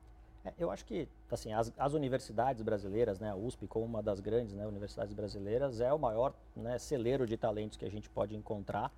É, 0.45 0.53
eu 0.57 0.71
acho 0.71 0.85
que 0.85 1.07
assim, 1.31 1.53
as, 1.53 1.71
as, 1.77 1.93
universidades 1.93 2.61
brasileiras, 2.61 3.19
né, 3.19 3.29
a 3.29 3.35
USP 3.35 3.67
como 3.67 3.85
uma 3.85 4.01
das 4.01 4.19
grandes 4.19 4.53
né, 4.53 4.65
universidades 4.65 5.13
brasileiras, 5.13 5.79
é 5.79 5.93
o 5.93 5.99
maior 5.99 6.33
né, 6.55 6.77
celeiro 6.79 7.25
de 7.25 7.37
talentos 7.37 7.77
que 7.77 7.85
a 7.85 7.91
gente 7.91 8.09
pode 8.09 8.35
encontrar 8.35 8.91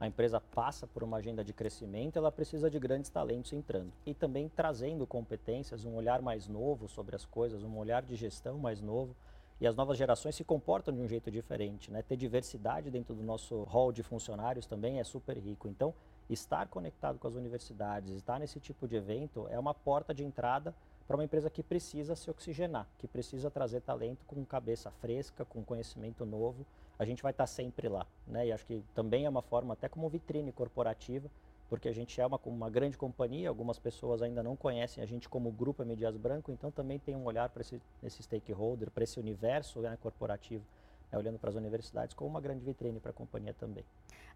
a 0.00 0.06
empresa 0.06 0.40
passa 0.40 0.86
por 0.86 1.04
uma 1.04 1.18
agenda 1.18 1.44
de 1.44 1.52
crescimento, 1.52 2.16
ela 2.16 2.32
precisa 2.32 2.70
de 2.70 2.78
grandes 2.78 3.10
talentos 3.10 3.52
entrando. 3.52 3.92
E 4.06 4.14
também 4.14 4.48
trazendo 4.48 5.06
competências, 5.06 5.84
um 5.84 5.94
olhar 5.94 6.22
mais 6.22 6.48
novo 6.48 6.88
sobre 6.88 7.14
as 7.14 7.26
coisas, 7.26 7.62
um 7.62 7.76
olhar 7.76 8.02
de 8.02 8.16
gestão 8.16 8.56
mais 8.56 8.80
novo. 8.80 9.14
E 9.60 9.66
as 9.66 9.76
novas 9.76 9.98
gerações 9.98 10.34
se 10.34 10.42
comportam 10.42 10.94
de 10.94 11.02
um 11.02 11.06
jeito 11.06 11.30
diferente. 11.30 11.90
Né? 11.90 12.00
Ter 12.00 12.16
diversidade 12.16 12.90
dentro 12.90 13.14
do 13.14 13.22
nosso 13.22 13.62
hall 13.64 13.92
de 13.92 14.02
funcionários 14.02 14.64
também 14.64 14.98
é 14.98 15.04
super 15.04 15.36
rico. 15.36 15.68
Então, 15.68 15.92
estar 16.30 16.66
conectado 16.68 17.18
com 17.18 17.28
as 17.28 17.34
universidades, 17.34 18.16
estar 18.16 18.40
nesse 18.40 18.58
tipo 18.58 18.88
de 18.88 18.96
evento 18.96 19.46
é 19.50 19.58
uma 19.58 19.74
porta 19.74 20.14
de 20.14 20.24
entrada 20.24 20.74
para 21.06 21.16
uma 21.16 21.24
empresa 21.24 21.50
que 21.50 21.62
precisa 21.62 22.16
se 22.16 22.30
oxigenar, 22.30 22.88
que 22.96 23.06
precisa 23.06 23.50
trazer 23.50 23.82
talento 23.82 24.24
com 24.24 24.42
cabeça 24.46 24.90
fresca, 24.92 25.44
com 25.44 25.62
conhecimento 25.62 26.24
novo 26.24 26.64
a 27.00 27.04
gente 27.06 27.22
vai 27.22 27.30
estar 27.32 27.46
sempre 27.46 27.88
lá. 27.88 28.06
Né? 28.26 28.48
E 28.48 28.52
acho 28.52 28.66
que 28.66 28.84
também 28.94 29.24
é 29.24 29.28
uma 29.28 29.40
forma, 29.40 29.72
até 29.72 29.88
como 29.88 30.06
vitrine 30.10 30.52
corporativa, 30.52 31.30
porque 31.66 31.88
a 31.88 31.94
gente 31.94 32.20
é 32.20 32.26
uma, 32.26 32.38
uma 32.44 32.68
grande 32.68 32.98
companhia, 32.98 33.48
algumas 33.48 33.78
pessoas 33.78 34.20
ainda 34.20 34.42
não 34.42 34.54
conhecem 34.54 35.02
a 35.02 35.06
gente 35.06 35.26
como 35.26 35.50
Grupo 35.50 35.82
Medias 35.82 36.14
Branco, 36.18 36.52
então 36.52 36.70
também 36.70 36.98
tem 36.98 37.16
um 37.16 37.24
olhar 37.24 37.48
para 37.48 37.62
esse, 37.62 37.80
esse 38.02 38.22
stakeholder, 38.22 38.90
para 38.90 39.02
esse 39.02 39.18
universo 39.18 39.80
né, 39.80 39.96
corporativo, 40.02 40.62
né, 41.10 41.18
olhando 41.18 41.38
para 41.38 41.48
as 41.48 41.56
universidades 41.56 42.12
como 42.12 42.28
uma 42.28 42.40
grande 42.40 42.62
vitrine 42.62 43.00
para 43.00 43.12
a 43.12 43.14
companhia 43.14 43.54
também. 43.54 43.84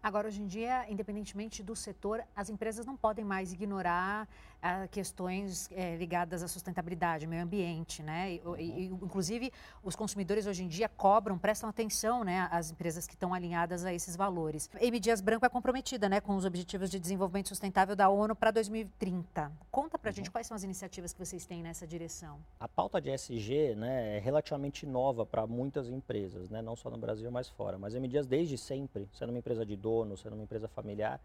Agora, 0.05 0.27
hoje 0.27 0.39
em 0.39 0.45
dia, 0.45 0.85
independentemente 0.87 1.63
do 1.63 1.75
setor, 1.75 2.23
as 2.35 2.47
empresas 2.47 2.85
não 2.85 2.95
podem 2.95 3.25
mais 3.25 3.51
ignorar 3.51 4.29
ah, 4.61 4.87
questões 4.87 5.67
eh, 5.71 5.95
ligadas 5.95 6.43
à 6.43 6.47
sustentabilidade, 6.47 7.25
meio 7.25 7.41
ambiente, 7.41 8.03
né? 8.03 8.33
E, 8.33 8.41
uhum. 8.45 8.55
e, 8.55 8.85
inclusive, 8.85 9.51
os 9.83 9.95
consumidores 9.95 10.45
hoje 10.45 10.63
em 10.63 10.67
dia 10.67 10.87
cobram, 10.87 11.39
prestam 11.39 11.67
atenção, 11.67 12.23
né, 12.23 12.47
às 12.51 12.69
empresas 12.71 13.07
que 13.07 13.15
estão 13.15 13.33
alinhadas 13.33 13.83
a 13.83 13.91
esses 13.91 14.15
valores. 14.15 14.69
M. 14.79 14.99
Dias 14.99 15.21
Branco 15.21 15.43
é 15.43 15.49
comprometida, 15.49 16.07
né, 16.07 16.21
com 16.21 16.35
os 16.35 16.45
Objetivos 16.45 16.91
de 16.91 16.99
Desenvolvimento 16.99 17.49
Sustentável 17.49 17.95
da 17.95 18.07
ONU 18.07 18.35
para 18.35 18.51
2030. 18.51 19.51
Conta 19.71 19.97
para 19.97 20.09
a 20.09 20.11
uhum. 20.11 20.15
gente 20.17 20.29
quais 20.29 20.45
são 20.45 20.53
as 20.53 20.63
iniciativas 20.63 21.13
que 21.13 21.19
vocês 21.19 21.47
têm 21.47 21.63
nessa 21.63 21.87
direção. 21.87 22.37
A 22.59 22.67
pauta 22.67 23.01
de 23.01 23.09
SG, 23.09 23.73
né, 23.75 24.17
é 24.17 24.19
relativamente 24.19 24.85
nova 24.85 25.25
para 25.25 25.47
muitas 25.47 25.89
empresas, 25.89 26.49
né, 26.51 26.61
não 26.61 26.75
só 26.75 26.91
no 26.91 26.97
Brasil, 26.97 27.31
mas 27.31 27.49
fora. 27.49 27.79
Mas 27.79 27.95
a 27.95 27.97
M. 27.97 28.07
Dias, 28.07 28.27
desde 28.27 28.55
sempre, 28.55 29.09
sendo 29.13 29.29
uma 29.29 29.39
empresa 29.39 29.65
de 29.65 29.75
dono, 29.95 30.17
sendo 30.17 30.33
uma 30.33 30.43
empresa 30.43 30.67
familiar, 30.67 31.19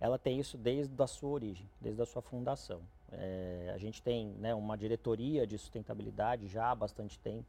ela 0.00 0.18
tem 0.18 0.38
isso 0.38 0.56
desde 0.56 1.00
a 1.02 1.06
sua 1.06 1.30
origem, 1.30 1.68
desde 1.80 2.00
a 2.02 2.06
sua 2.06 2.22
fundação. 2.22 2.80
É, 3.12 3.72
a 3.74 3.78
gente 3.78 4.02
tem 4.02 4.28
né, 4.38 4.54
uma 4.54 4.76
diretoria 4.76 5.46
de 5.46 5.58
sustentabilidade 5.58 6.48
já 6.48 6.70
há 6.70 6.74
bastante 6.74 7.18
tempo. 7.18 7.46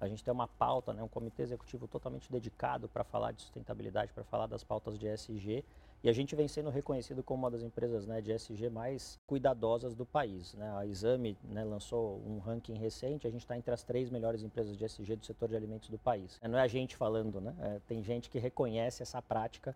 A 0.00 0.06
gente 0.06 0.22
tem 0.22 0.32
uma 0.32 0.46
pauta, 0.46 0.92
né, 0.92 1.02
um 1.02 1.08
comitê 1.08 1.42
executivo 1.42 1.88
totalmente 1.88 2.30
dedicado 2.30 2.86
para 2.86 3.02
falar 3.02 3.32
de 3.32 3.42
sustentabilidade, 3.42 4.12
para 4.12 4.24
falar 4.24 4.46
das 4.46 4.62
pautas 4.62 4.98
de 4.98 5.06
ESG. 5.06 5.64
E 6.04 6.08
a 6.08 6.12
gente 6.12 6.36
vem 6.36 6.46
sendo 6.46 6.68
reconhecido 6.70 7.22
como 7.22 7.42
uma 7.42 7.50
das 7.50 7.62
empresas 7.62 8.06
né, 8.06 8.20
de 8.20 8.30
ESG 8.30 8.68
mais 8.68 9.18
cuidadosas 9.26 9.94
do 9.94 10.04
país. 10.04 10.54
Né? 10.54 10.70
A 10.76 10.86
Exame 10.86 11.36
né, 11.42 11.64
lançou 11.64 12.22
um 12.26 12.38
ranking 12.38 12.74
recente, 12.74 13.26
a 13.26 13.30
gente 13.30 13.40
está 13.40 13.56
entre 13.56 13.72
as 13.72 13.82
três 13.82 14.10
melhores 14.10 14.42
empresas 14.42 14.76
de 14.76 14.84
ESG 14.84 15.16
do 15.16 15.24
setor 15.24 15.48
de 15.48 15.56
alimentos 15.56 15.88
do 15.88 15.98
país. 15.98 16.38
Não 16.42 16.58
é 16.58 16.62
a 16.62 16.68
gente 16.68 16.94
falando, 16.94 17.40
né? 17.40 17.54
É, 17.58 17.80
tem 17.88 18.02
gente 18.02 18.28
que 18.28 18.38
reconhece 18.38 19.02
essa 19.02 19.20
prática 19.22 19.74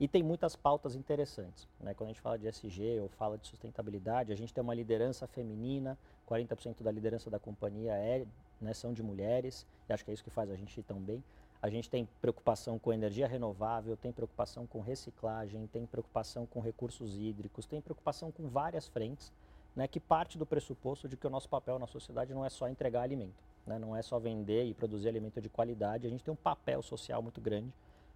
e 0.00 0.08
tem 0.08 0.22
muitas 0.22 0.56
pautas 0.56 0.96
interessantes. 0.96 1.68
Né? 1.78 1.92
Quando 1.92 2.08
a 2.08 2.12
gente 2.12 2.22
fala 2.22 2.38
de 2.38 2.48
SG 2.48 2.98
ou 3.00 3.08
fala 3.10 3.36
de 3.36 3.46
sustentabilidade, 3.46 4.32
a 4.32 4.36
gente 4.36 4.52
tem 4.52 4.64
uma 4.64 4.74
liderança 4.74 5.26
feminina, 5.26 5.98
40% 6.26 6.82
da 6.82 6.90
liderança 6.90 7.28
da 7.28 7.38
companhia 7.38 7.92
é, 7.92 8.26
né, 8.58 8.72
são 8.72 8.94
de 8.94 9.02
mulheres, 9.02 9.66
e 9.86 9.92
acho 9.92 10.02
que 10.02 10.10
é 10.10 10.14
isso 10.14 10.24
que 10.24 10.30
faz 10.30 10.50
a 10.50 10.56
gente 10.56 10.80
ir 10.80 10.82
tão 10.82 10.98
bem. 10.98 11.22
A 11.60 11.68
gente 11.68 11.90
tem 11.90 12.08
preocupação 12.22 12.78
com 12.78 12.90
energia 12.90 13.28
renovável, 13.28 13.94
tem 13.94 14.10
preocupação 14.10 14.66
com 14.66 14.80
reciclagem, 14.80 15.66
tem 15.66 15.84
preocupação 15.84 16.46
com 16.46 16.60
recursos 16.60 17.18
hídricos, 17.18 17.66
tem 17.66 17.82
preocupação 17.82 18.32
com 18.32 18.48
várias 18.48 18.88
frentes, 18.88 19.30
né, 19.76 19.86
que 19.86 20.00
parte 20.00 20.38
do 20.38 20.46
pressuposto 20.46 21.06
de 21.06 21.16
que 21.18 21.26
o 21.26 21.30
nosso 21.30 21.48
papel 21.50 21.78
na 21.78 21.86
sociedade 21.86 22.32
não 22.32 22.42
é 22.42 22.48
só 22.48 22.66
entregar 22.68 23.02
alimento, 23.02 23.44
né, 23.66 23.78
não 23.78 23.94
é 23.94 24.00
só 24.00 24.18
vender 24.18 24.64
e 24.64 24.72
produzir 24.72 25.08
alimento 25.08 25.42
de 25.42 25.50
qualidade, 25.50 26.06
a 26.06 26.10
gente 26.10 26.24
tem 26.24 26.32
um 26.32 26.36
papel 26.36 26.80
social 26.80 27.20
muito 27.20 27.38
grande 27.38 27.70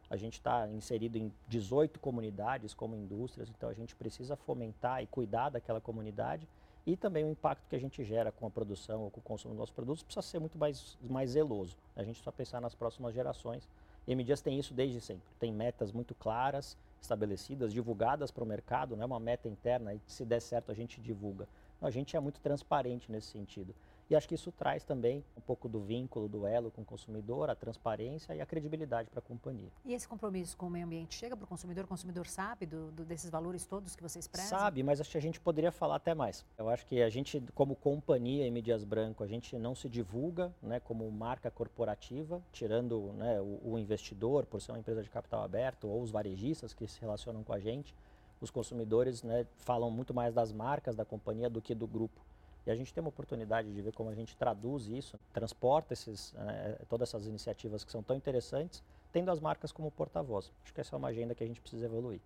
a 0.09 0.17
gente 0.17 0.35
está 0.35 0.69
inserido 0.69 1.17
em 1.17 1.33
18 1.49 1.99
comunidades 2.01 2.75
como 2.75 2.97
indústrias, 2.97 3.49
então 3.49 3.69
a 3.69 3.75
gente 3.75 3.95
precisa 3.97 4.37
fomentar 4.37 5.03
e 5.03 5.07
cuidar 5.07 5.49
daquela 5.49 5.81
comunidade 5.81 6.49
e 6.87 6.97
também 6.97 7.25
o 7.25 7.31
impacto 7.31 7.67
que 7.69 7.77
a 7.77 7.81
gente 7.81 8.05
gera 8.05 8.31
com 8.31 8.47
a 8.47 8.51
produção 8.51 9.03
ou 9.03 9.11
com 9.11 9.21
o 9.21 9.23
consumo 9.23 9.55
dos 9.55 9.59
nossos 9.59 9.75
produtos 9.75 10.03
precisa 10.03 10.23
ser 10.23 10.39
muito 10.39 10.59
mais, 10.59 10.99
mais 11.03 11.31
zeloso. 11.31 11.77
A 11.97 12.03
gente 12.03 12.23
só 12.23 12.31
pensar 12.31 12.61
nas 12.61 12.75
próximas 12.75 13.15
gerações. 13.15 13.67
E 14.07 14.13
a 14.13 14.17
Medias 14.17 14.43
tem 14.43 14.59
isso 14.59 14.75
desde 14.75 15.01
sempre. 15.01 15.27
Tem 15.39 15.51
metas 15.51 15.91
muito 15.93 16.15
claras, 16.15 16.77
estabelecidas, 17.01 17.73
divulgadas 17.73 18.31
para 18.31 18.45
o 18.45 18.47
mercado, 18.47 18.97
não 18.97 19.03
é 19.03 19.07
uma 19.07 19.21
meta 19.21 19.49
interna 19.49 19.95
e 19.95 20.01
se 20.07 20.27
der 20.27 20.41
certo 20.41 20.71
a 20.71 20.75
gente 20.75 21.01
divulga. 21.01 21.49
a 21.81 21.91
gente 21.91 22.17
é 22.17 22.21
muito 22.21 22.41
transparente 22.41 23.11
nesse 23.11 23.29
sentido. 23.29 23.75
E 24.09 24.15
acho 24.15 24.29
que 24.29 24.35
isso 24.35 24.53
traz 24.53 24.85
também 24.85 25.25
um 25.37 25.41
pouco 25.41 25.69
do 25.69 25.81
vínculo, 25.81 26.29
do 26.29 26.47
elo 26.47 26.71
com 26.71 26.83
o 26.83 26.85
consumidor, 26.85 27.49
a 27.49 27.55
transparência 27.55 28.35
e 28.35 28.41
a 28.41 28.47
credibilidade 28.47 29.09
para 29.09 29.19
a 29.19 29.23
companhia. 29.23 29.71
E 29.85 29.95
esse 29.95 30.07
compromisso 30.07 30.57
com 30.57 30.67
o 30.67 30.71
meio 30.71 30.85
ambiente 30.85 31.15
chega 31.15 31.35
para 31.37 31.45
o 31.45 31.49
consumidor? 31.49 31.85
O 31.85 31.89
consumidor 31.89 32.27
sabe 32.27 32.67
do, 32.67 32.91
do, 32.93 33.05
desses 33.05 33.31
valores 33.31 33.65
todos 33.65 33.97
que 33.97 34.03
vocês 34.03 34.29
prezam? 34.29 34.59
Sabe, 34.59 34.83
mas 34.83 35.01
acho 35.01 35.11
que 35.11 35.19
a 35.19 35.23
gente 35.23 35.41
poderia 35.41 35.73
falar 35.73 35.97
até 35.97 36.15
mais. 36.15 36.45
Eu 36.59 36.69
acho 36.69 36.85
que 36.87 37.03
a 37.03 37.09
gente, 37.09 37.43
como 37.55 37.75
companhia 37.75 38.47
em 38.47 38.51
Mídias 38.51 38.85
Branco, 38.85 39.25
a 39.25 39.27
gente 39.27 39.59
não 39.59 39.75
se 39.75 39.89
divulga 39.89 40.55
né, 40.63 40.81
como 40.81 41.11
marca 41.11 41.51
corporativa, 41.51 42.43
tirando 42.53 43.13
né, 43.15 43.41
o, 43.41 43.73
o 43.73 43.79
investidor, 43.79 44.45
por 44.45 44.61
ser 44.61 44.73
uma 44.73 44.79
empresa 44.79 45.03
de 45.03 45.09
capital 45.09 45.43
aberto, 45.43 45.89
ou 45.89 46.03
os 46.03 46.11
varejistas 46.11 46.75
que 46.75 46.87
se 46.87 47.01
relacionam 47.01 47.43
com 47.43 47.53
a 47.53 47.59
gente. 47.59 47.95
Os 48.41 48.51
consumidores 48.51 49.23
né, 49.23 49.47
falam 49.57 49.91
muito 49.91 50.13
mais 50.13 50.35
das 50.35 50.53
marcas 50.53 50.95
da 50.95 51.05
companhia 51.05 51.49
do 51.49 51.63
que 51.63 51.75
do 51.75 51.87
grupo. 51.87 52.21
E 52.67 52.71
a 52.71 52.75
gente 52.75 52.93
tem 52.95 53.01
uma 53.01 53.09
oportunidade 53.09 53.73
de 53.73 53.83
ver 53.83 53.93
como 53.93 54.09
a 54.11 54.15
gente 54.15 54.37
traduz 54.37 54.87
isso, 54.87 55.19
transporta 55.33 55.93
esses, 55.93 56.35
eh, 56.37 56.81
todas 56.89 57.11
essas 57.11 57.27
iniciativas 57.27 57.85
que 57.85 57.93
são 57.93 58.03
tão 58.03 58.17
interessantes, 58.17 58.83
tendo 59.13 59.31
as 59.31 59.39
marcas 59.39 59.71
como 59.71 59.91
porta-voz. 59.91 60.51
Acho 60.65 60.73
que 60.73 60.81
essa 60.81 60.97
é 60.97 60.99
uma 60.99 61.09
agenda 61.09 61.35
que 61.35 61.45
a 61.45 61.47
gente 61.47 61.61
precisa 61.61 61.85
evoluir. 61.85 62.21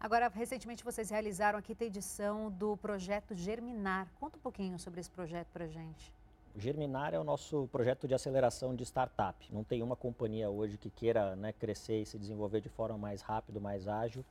Agora, 0.00 0.28
recentemente 0.28 0.82
vocês 0.82 1.10
realizaram 1.10 1.58
a 1.58 1.62
quinta 1.62 1.84
edição 1.84 2.50
do 2.50 2.76
projeto 2.76 3.34
Germinar. 3.34 4.08
Conta 4.18 4.36
um 4.36 4.40
pouquinho 4.40 4.78
sobre 4.78 5.00
esse 5.00 5.10
projeto 5.10 5.48
para 5.52 5.64
a 5.64 5.68
gente. 5.68 6.12
Germinar 6.56 7.14
é 7.14 7.18
o 7.18 7.24
nosso 7.24 7.68
projeto 7.70 8.08
de 8.08 8.14
aceleração 8.14 8.74
de 8.74 8.82
startup. 8.84 9.46
Não 9.52 9.62
tem 9.62 9.82
uma 9.82 9.96
companhia 9.96 10.50
hoje 10.50 10.76
que 10.76 10.90
queira 10.90 11.36
né, 11.36 11.52
crescer 11.52 12.02
e 12.02 12.06
se 12.06 12.18
desenvolver 12.18 12.60
de 12.60 12.68
forma 12.68 12.98
mais 12.98 13.22
rápida, 13.22 13.60
mais 13.60 13.86
ágil, 13.86 14.24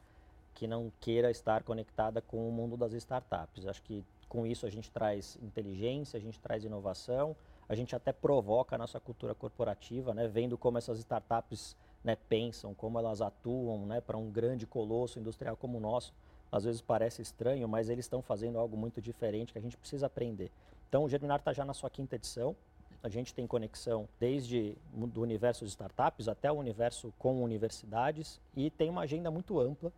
que 0.54 0.68
não 0.68 0.92
queira 1.00 1.32
estar 1.32 1.64
conectada 1.64 2.22
com 2.22 2.48
o 2.48 2.52
mundo 2.52 2.76
das 2.76 2.94
startups. 2.94 3.66
Acho 3.66 3.82
que 3.82 4.04
com 4.32 4.48
isso 4.48 4.66
a 4.66 4.70
gente 4.70 4.90
traz 4.90 5.38
inteligência, 5.42 6.16
a 6.16 6.22
gente 6.22 6.40
traz 6.40 6.64
inovação, 6.64 7.36
a 7.68 7.76
gente 7.76 7.94
até 7.94 8.14
provoca 8.14 8.76
a 8.76 8.78
nossa 8.78 8.98
cultura 8.98 9.36
corporativa, 9.36 10.14
né, 10.14 10.26
vendo 10.26 10.58
como 10.58 10.78
essas 10.78 11.00
startups 11.00 11.76
né, 12.02 12.16
pensam, 12.30 12.74
como 12.74 12.98
elas 12.98 13.22
atuam 13.22 13.86
né, 13.86 14.00
para 14.00 14.16
um 14.16 14.32
grande 14.32 14.66
colosso 14.66 15.20
industrial 15.20 15.58
como 15.58 15.80
o 15.80 15.82
nosso. 15.82 16.14
Às 16.50 16.64
vezes 16.64 16.80
parece 16.80 17.22
estranho, 17.22 17.68
mas 17.68 17.90
eles 17.90 18.06
estão 18.06 18.22
fazendo 18.22 18.58
algo 18.58 18.78
muito 18.78 19.02
diferente 19.02 19.52
que 19.52 19.60
a 19.60 19.62
gente 19.62 19.76
precisa 19.76 20.06
aprender. 20.06 20.50
Então 20.88 21.04
o 21.04 21.10
Germinar 21.10 21.40
está 21.40 21.52
já 21.52 21.66
na 21.66 21.74
sua 21.74 21.90
quinta 21.90 22.16
edição. 22.16 22.56
A 23.04 23.10
gente 23.10 23.34
tem 23.34 23.46
conexão 23.46 24.08
desde 24.18 24.78
do 24.94 25.22
universo 25.22 25.66
de 25.66 25.72
startups 25.72 26.30
até 26.30 26.50
o 26.50 26.56
universo 26.56 27.14
com 27.20 27.44
universidades 27.44 28.40
e 28.56 28.70
tem 28.70 28.90
uma 28.90 29.02
agenda 29.02 29.30
muito 29.30 29.60
ampla 29.60 29.92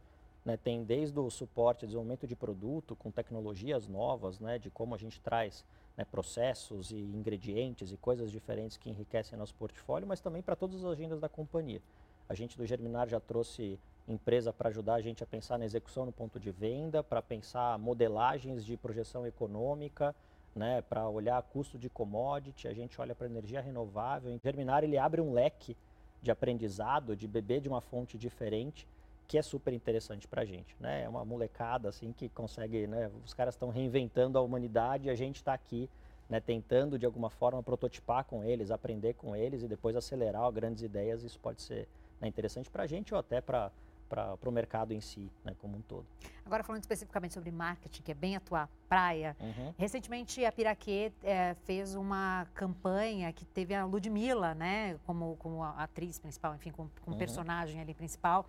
né, 0.45 0.57
tem 0.57 0.83
desde 0.83 1.17
o 1.19 1.29
suporte, 1.29 1.85
desenvolvimento 1.85 2.27
de 2.27 2.35
produto 2.35 2.95
com 2.95 3.09
tecnologias 3.09 3.87
novas, 3.87 4.39
né, 4.39 4.59
de 4.59 4.69
como 4.69 4.93
a 4.93 4.97
gente 4.97 5.21
traz 5.21 5.63
né, 5.95 6.05
processos 6.05 6.91
e 6.91 6.97
ingredientes 6.97 7.91
e 7.91 7.97
coisas 7.97 8.31
diferentes 8.31 8.77
que 8.77 8.89
enriquecem 8.89 9.37
nosso 9.37 9.55
portfólio, 9.55 10.07
mas 10.07 10.19
também 10.19 10.41
para 10.41 10.55
todas 10.55 10.83
as 10.83 10.91
agendas 10.91 11.19
da 11.19 11.29
companhia. 11.29 11.81
A 12.27 12.33
gente 12.33 12.57
do 12.57 12.65
Germinar 12.65 13.07
já 13.07 13.19
trouxe 13.19 13.79
empresa 14.07 14.51
para 14.51 14.69
ajudar 14.69 14.95
a 14.95 15.01
gente 15.01 15.23
a 15.23 15.27
pensar 15.27 15.57
na 15.57 15.65
execução 15.65 16.05
no 16.05 16.11
ponto 16.11 16.39
de 16.39 16.51
venda, 16.51 17.01
para 17.01 17.21
pensar 17.21 17.77
modelagens 17.79 18.65
de 18.65 18.75
projeção 18.75 19.25
econômica, 19.25 20.13
né, 20.55 20.81
para 20.81 21.07
olhar 21.07 21.41
custo 21.41 21.79
de 21.79 21.89
commodity, 21.89 22.67
a 22.67 22.73
gente 22.73 22.99
olha 22.99 23.15
para 23.15 23.27
energia 23.27 23.61
renovável. 23.61 24.37
Germinar 24.43 24.83
ele 24.83 24.97
abre 24.97 25.21
um 25.21 25.33
leque 25.33 25.75
de 26.21 26.31
aprendizado, 26.31 27.15
de 27.15 27.27
beber 27.27 27.59
de 27.61 27.67
uma 27.67 27.81
fonte 27.81 28.17
diferente, 28.17 28.87
que 29.27 29.37
é 29.37 29.41
super 29.41 29.73
interessante 29.73 30.27
para 30.27 30.41
a 30.41 30.45
gente. 30.45 30.75
Né? 30.79 31.03
É 31.03 31.09
uma 31.09 31.23
molecada 31.25 31.89
assim 31.89 32.11
que 32.11 32.29
consegue, 32.29 32.87
né, 32.87 33.09
os 33.25 33.33
caras 33.33 33.55
estão 33.55 33.69
reinventando 33.69 34.37
a 34.37 34.41
humanidade 34.41 35.07
e 35.07 35.09
a 35.09 35.15
gente 35.15 35.37
está 35.37 35.53
aqui 35.53 35.89
né, 36.29 36.39
tentando 36.39 36.97
de 36.97 37.05
alguma 37.05 37.29
forma 37.29 37.61
prototipar 37.61 38.25
com 38.25 38.43
eles, 38.43 38.71
aprender 38.71 39.13
com 39.13 39.35
eles 39.35 39.63
e 39.63 39.67
depois 39.67 39.95
acelerar 39.95 40.49
grandes 40.51 40.83
ideias. 40.83 41.23
Isso 41.23 41.39
pode 41.39 41.61
ser 41.61 41.87
né, 42.19 42.27
interessante 42.27 42.69
para 42.69 42.83
a 42.83 42.87
gente 42.87 43.13
ou 43.13 43.19
até 43.19 43.41
para 43.41 43.71
para 44.13 44.49
o 44.49 44.51
mercado 44.51 44.93
em 44.93 45.01
si, 45.01 45.31
né, 45.43 45.55
como 45.59 45.77
um 45.77 45.81
todo. 45.81 46.05
Agora 46.45 46.63
falando 46.63 46.81
especificamente 46.81 47.33
sobre 47.33 47.51
marketing, 47.51 48.03
que 48.03 48.11
é 48.11 48.15
bem 48.15 48.35
a 48.35 48.39
tua 48.39 48.69
praia, 48.87 49.35
uhum. 49.39 49.73
recentemente 49.77 50.45
a 50.45 50.51
Piraquê 50.51 51.11
é, 51.23 51.55
fez 51.65 51.95
uma 51.95 52.45
campanha 52.53 53.33
que 53.33 53.43
teve 53.43 53.73
a 53.73 53.85
Ludmilla, 53.85 54.53
né, 54.53 54.99
como, 55.05 55.35
como 55.37 55.63
atriz 55.63 56.19
principal, 56.19 56.53
enfim, 56.53 56.71
como, 56.71 56.91
como 57.01 57.15
uhum. 57.15 57.19
personagem 57.19 57.81
ali 57.81 57.93
principal. 57.93 58.45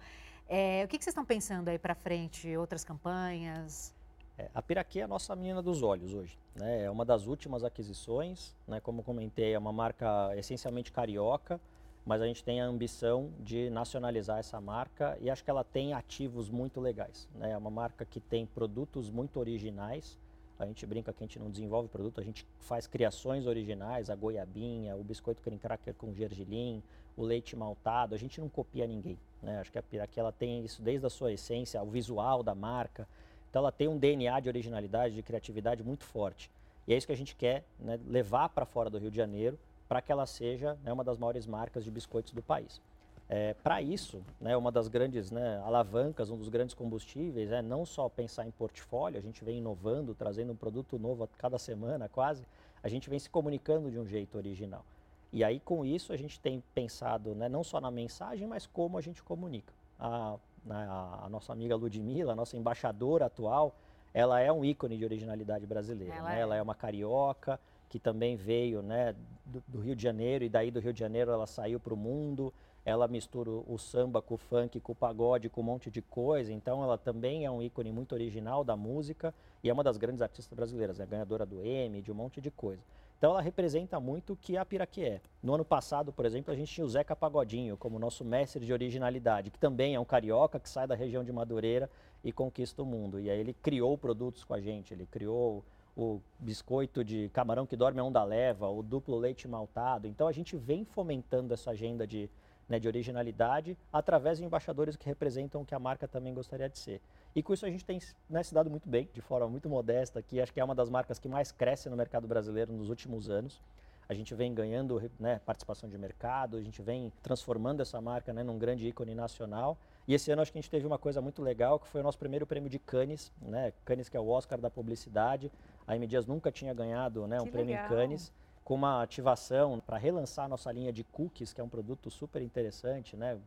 É, 0.47 0.83
o 0.85 0.89
que, 0.89 0.99
que, 0.99 1.05
vocês 1.05 1.13
estão 1.13 1.25
pensando 1.25 1.69
aí 1.69 1.79
para 1.79 1.95
frente? 1.95 2.55
Outras 2.57 2.85
campanhas? 2.85 3.95
É, 4.37 4.51
a 4.55 4.61
Piraquê 4.61 5.01
é 5.01 5.03
a 5.05 5.09
nossa 5.09 5.35
menina 5.35 5.63
dos 5.63 5.83
olhos 5.83 6.13
hoje. 6.13 6.39
Né? 6.55 6.83
É 6.83 6.91
uma 6.91 7.05
das 7.05 7.27
últimas 7.27 7.65
aquisições. 7.65 8.55
Né? 8.67 8.81
Como 8.81 9.03
comentei, 9.03 9.55
é 9.55 9.59
uma 9.59 9.73
marca 9.73 10.37
essencialmente 10.37 10.93
carioca, 10.93 11.59
mas 12.05 12.21
a 12.21 12.27
gente 12.27 12.45
tem 12.45 12.61
a 12.61 12.67
ambição 12.67 13.31
de 13.41 13.71
nacionalizar 13.71 14.39
essa 14.39 14.61
marca 14.61 15.17
e 15.21 15.31
acho 15.31 15.43
que 15.43 15.51
ela 15.51 15.65
tem 15.65 15.95
ativos 15.95 16.51
muito 16.51 16.81
legais. 16.81 17.29
Né? 17.35 17.53
É 17.53 17.57
uma 17.57 17.71
marca 17.71 18.05
que 18.05 18.21
tem 18.21 18.45
produtos 18.45 19.11
muito 19.11 19.41
originais. 19.41 20.19
A 20.59 20.67
gente 20.67 20.87
brinca 20.87 21.13
que 21.13 21.25
a 21.25 21.27
gente 21.27 21.39
não 21.39 21.51
desenvolve 21.51 21.89
produto, 21.89 22.21
a 22.21 22.25
gente 22.25 22.47
faz 22.61 22.87
criações 22.87 23.47
originais, 23.47 24.11
a 24.11 24.15
goiabinha, 24.15 24.95
o 24.97 25.03
biscoito 25.03 25.43
cream 25.43 25.59
cracker 25.59 25.95
com 25.95 26.15
gergelim, 26.15 26.83
o 27.17 27.25
leite 27.25 27.57
maltado. 27.57 28.15
A 28.15 28.19
gente 28.19 28.41
não 28.41 28.49
copia 28.49 28.87
ninguém. 28.87 29.19
Né? 29.43 29.59
Acho 29.59 29.73
que 29.73 29.79
a 29.79 29.83
Piraquê 29.83 30.21
ela 30.21 30.31
tem 30.31 30.65
isso 30.65 30.83
desde 30.83 31.07
a 31.07 31.11
sua 31.11 31.33
essência, 31.33 31.83
o 31.83 31.87
visual 31.87 32.43
da 32.43 32.55
marca. 32.55 33.09
Então 33.49 33.61
ela 33.61 33.73
tem 33.73 33.89
um 33.89 33.97
DNA 33.97 34.41
de 34.41 34.49
originalidade, 34.49 35.15
de 35.15 35.23
criatividade 35.23 35.83
muito 35.83 36.05
forte. 36.05 36.51
E 36.87 36.93
é 36.93 36.97
isso 36.97 37.07
que 37.07 37.13
a 37.13 37.17
gente 37.17 37.35
quer 37.35 37.65
né, 37.79 37.99
levar 38.07 38.51
para 38.51 38.67
fora 38.67 38.91
do 38.91 38.99
Rio 38.99 39.11
de 39.11 39.17
Janeiro 39.17 39.59
para 39.89 40.01
que 40.01 40.11
ela 40.11 40.27
seja 40.27 40.79
né, 40.83 40.93
uma 40.93 41.05
das 41.05 41.19
maiores 41.19 41.47
marcas 41.47 41.85
de 41.85 41.91
biscoitos 41.91 42.33
do 42.33 42.43
país. 42.43 42.81
É, 43.29 43.55
para 43.55 43.81
isso, 43.81 44.23
né, 44.41 44.57
uma 44.57 44.71
das 44.71 44.87
grandes 44.87 45.31
né, 45.31 45.61
alavancas, 45.65 46.31
um 46.31 46.37
dos 46.37 46.49
grandes 46.49 46.75
combustíveis 46.75 47.51
é 47.51 47.63
não 47.63 47.87
só 47.87 48.09
pensar 48.09 48.47
em 48.47 48.51
portfólio, 48.51 49.19
a 49.19 49.23
gente 49.23 49.43
vem 49.43 49.59
inovando, 49.59 50.15
trazendo 50.15 50.53
um 50.53 50.57
produto 50.57 50.99
novo 50.99 51.25
a 51.25 51.29
cada 51.39 51.59
semana 51.59 52.09
quase, 52.09 52.45
a 52.83 52.89
gente 52.89 53.09
vem 53.09 53.19
se 53.19 53.31
comunicando 53.31 53.91
de 53.91 53.99
um 53.99 54.07
jeito 54.07 54.37
original. 54.37 54.85
E 55.33 55.43
aí, 55.43 55.59
com 55.59 55.85
isso, 55.85 56.13
a 56.13 56.17
gente 56.17 56.39
tem 56.39 56.63
pensado 56.75 57.35
né, 57.35 57.49
não 57.49 57.65
só 57.65 57.81
na 57.81 57.91
mensagem, 57.91 58.47
mas 58.47 58.67
como 58.67 58.99
a 58.99 59.01
gente 59.01 59.23
comunica. 59.23 59.73
A, 59.99 60.37
a, 60.71 61.25
a 61.25 61.29
nossa 61.29 61.53
amiga 61.53 61.75
Ludmilla, 61.75 62.33
a 62.33 62.37
nossa 62.37 62.57
embaixadora 62.57 63.27
atual, 63.27 63.75
ela 64.13 64.39
é 64.39 64.53
um 64.53 64.65
ícone 64.65 64.97
de 64.97 65.05
originalidade 65.05 65.67
brasileira. 65.67 66.15
Ela, 66.15 66.29
né? 66.29 66.37
é. 66.37 66.41
ela 66.41 66.57
é 66.57 66.63
uma 66.63 66.75
carioca, 66.75 67.59
que 67.95 67.99
também 68.01 68.35
veio 68.35 68.83
né, 68.83 69.15
do, 69.47 69.63
do, 69.69 69.79
Rio 69.79 69.95
de 69.95 70.03
Janeiro, 70.03 70.43
e 70.43 70.49
daí 70.49 70.69
do 70.69 70.81
Rio 70.81 70.93
de 70.93 70.99
Janeiro 70.99 71.31
ela 71.31 71.47
saiu 71.47 71.79
para 71.79 71.95
o 71.95 71.97
mundo, 71.97 72.53
ela 72.85 73.07
mistura 73.07 73.49
o 73.49 73.79
samba 73.79 74.21
com 74.21 74.35
o 74.35 74.37
funk, 74.37 74.81
com 74.81 74.91
o 74.91 74.97
pagode, 74.97 75.49
com 75.49 75.61
um 75.61 75.65
monte 75.65 75.93
de 75.93 76.03
coisa, 76.03 76.53
então 76.53 76.83
ela 76.83 76.99
também 76.99 77.45
é 77.45 77.51
um 77.53 77.63
ícone 77.63 77.93
muito 77.93 78.13
original 78.13 78.65
da 78.65 78.77
música 78.77 79.33
e 79.63 79.71
é 79.71 79.73
uma 79.73 79.85
das 79.85 79.97
grandes 79.97 80.23
artistas 80.23 80.53
brasileiras, 80.53 80.99
é 80.99 81.07
ganhadora 81.07 81.47
do 81.47 81.65
Emmy, 81.65 82.03
de 82.03 82.11
um 82.11 82.17
monte 82.17 82.41
de 82.41 82.51
coisa. 82.51 82.83
Então 83.17 83.31
ela 83.31 83.41
representa 83.41 84.01
muito 84.01 84.33
o 84.33 84.37
que 84.37 84.57
a 84.57 84.65
Piraquê 84.65 85.03
é. 85.03 85.21
No 85.41 85.55
ano 85.55 85.65
passado, 85.65 86.13
por 86.13 86.27
exemplo, 86.27 86.53
a 86.53 86.57
gente 86.57 86.75
tinha 86.75 86.85
o 86.85 86.91
Zeca 86.91 87.15
Pagodinho 87.15 87.77
como 87.77 87.97
nosso 87.97 88.25
mestre 88.25 88.67
de 88.67 88.73
originalidade, 88.73 89.53
que 89.53 89.59
também 89.61 89.95
é 89.95 90.01
um 90.01 90.05
carioca 90.05 90.59
que 90.59 90.69
sai 90.69 90.89
da 90.89 90.97
região 90.97 91.23
de 91.23 91.31
Madureira 91.31 91.89
e 92.25 92.33
conquista 92.33 92.83
o 92.83 92.85
mundo. 92.85 93.21
E 93.21 93.31
aí 93.31 93.39
ele 93.39 93.55
criou 93.55 93.97
produtos 93.97 94.43
com 94.43 94.53
a 94.53 94.61
gente, 94.61 94.93
ele 94.93 95.07
criou 95.07 95.65
o 95.97 96.21
biscoito 96.39 97.05
de 97.05 97.29
camarão 97.31 97.67
que 97.67 97.77
dorme 97.77 98.01
a 98.01 98.05
onda 98.05 98.23
leva, 98.25 98.69
o 98.69 98.83
duplo 98.83 99.17
leite 99.17 99.47
maltado. 99.47 100.09
Então 100.09 100.27
a 100.27 100.33
gente 100.33 100.57
vem 100.57 100.85
fomentando 100.85 101.55
essa 101.55 101.71
agenda 101.71 102.07
de, 102.07 102.29
né, 102.69 102.79
de 102.79 102.89
originalidade 102.89 103.79
através 103.93 104.39
de 104.39 104.45
embaixadores 104.45 104.97
que 104.97 105.07
representam 105.07 105.63
o 105.63 105.65
que 105.65 105.75
a 105.75 105.79
marca 105.79 106.09
também 106.09 106.35
gostaria 106.35 106.69
de 106.69 106.79
ser. 106.79 107.01
E 107.35 107.43
com 107.43 107.55
isso 107.55 107.65
a 107.65 107.71
gente 107.71 107.85
tem 107.85 108.01
né, 108.29 108.43
se 108.43 108.53
dado 108.53 108.71
muito 108.71 108.89
bem, 108.89 109.09
de 109.13 109.21
forma 109.21 109.49
muito 109.49 109.69
modesta 109.69 110.19
aqui. 110.19 110.41
Acho 110.41 110.53
que 110.53 110.61
é 110.61 110.65
uma 110.65 110.75
das 110.75 110.91
marcas 110.91 111.19
que 111.19 111.29
mais 111.29 111.53
cresce 111.53 111.89
no 111.89 111.97
mercado 111.97 112.27
brasileiro 112.27 112.73
nos 112.73 112.89
últimos 112.89 113.31
anos. 113.31 113.61
A 114.09 114.13
gente 114.13 114.35
vem 114.35 114.53
ganhando 114.53 115.11
né, 115.19 115.41
participação 115.47 115.89
de 115.89 115.97
mercado, 115.97 116.57
a 116.57 116.61
gente 116.61 116.83
vem 116.83 117.11
transformando 117.23 117.81
essa 117.81 118.01
marca 118.01 118.33
né, 118.33 118.43
num 118.43 118.59
grande 118.59 118.87
ícone 118.87 119.15
nacional. 119.15 119.79
E 120.07 120.13
esse 120.13 120.31
ano 120.31 120.43
acho 120.43 120.53
que 120.53 120.59
a 120.59 120.61
gente 120.61 120.71
teve 120.71 120.87
uma 120.87 120.99
coisa 120.99 121.23
muito 121.23 121.41
legal, 121.41 121.79
que 121.79 121.89
foi 121.89 122.03
o 122.03 122.05
nosso 122.05 122.19
primeiro 122.19 122.47
prêmio 122.47 122.69
de 122.69 122.79
Cannes, 122.79 123.33
né? 123.41 123.73
Cannes 123.85 124.11
que 124.11 124.17
é 124.17 124.21
o 124.21 124.29
Oscar 124.29 124.61
da 124.61 124.69
publicidade. 124.69 125.51
A 125.87 125.95
M 125.97 126.07
Dias 126.07 126.27
nunca 126.27 126.51
tinha 126.51 126.73
ganhado 126.73 127.27
né, 127.27 127.41
um 127.41 127.47
prêmio 127.47 127.75
legal. 127.75 127.87
em 127.87 127.89
Cannes 127.89 128.33
com 128.65 128.75
uma 128.75 129.03
ativação 129.03 129.79
para 129.79 129.99
relançar 129.99 130.47
a 130.47 130.49
nossa 130.49 130.73
linha 130.73 130.93
de 130.93 131.05
cookies, 131.05 131.53
que 131.53 131.61
é 131.61 131.65
um 131.65 131.69
produto 131.69 132.11
super 132.11 132.41
interessante, 132.41 133.17
né? 133.17 133.39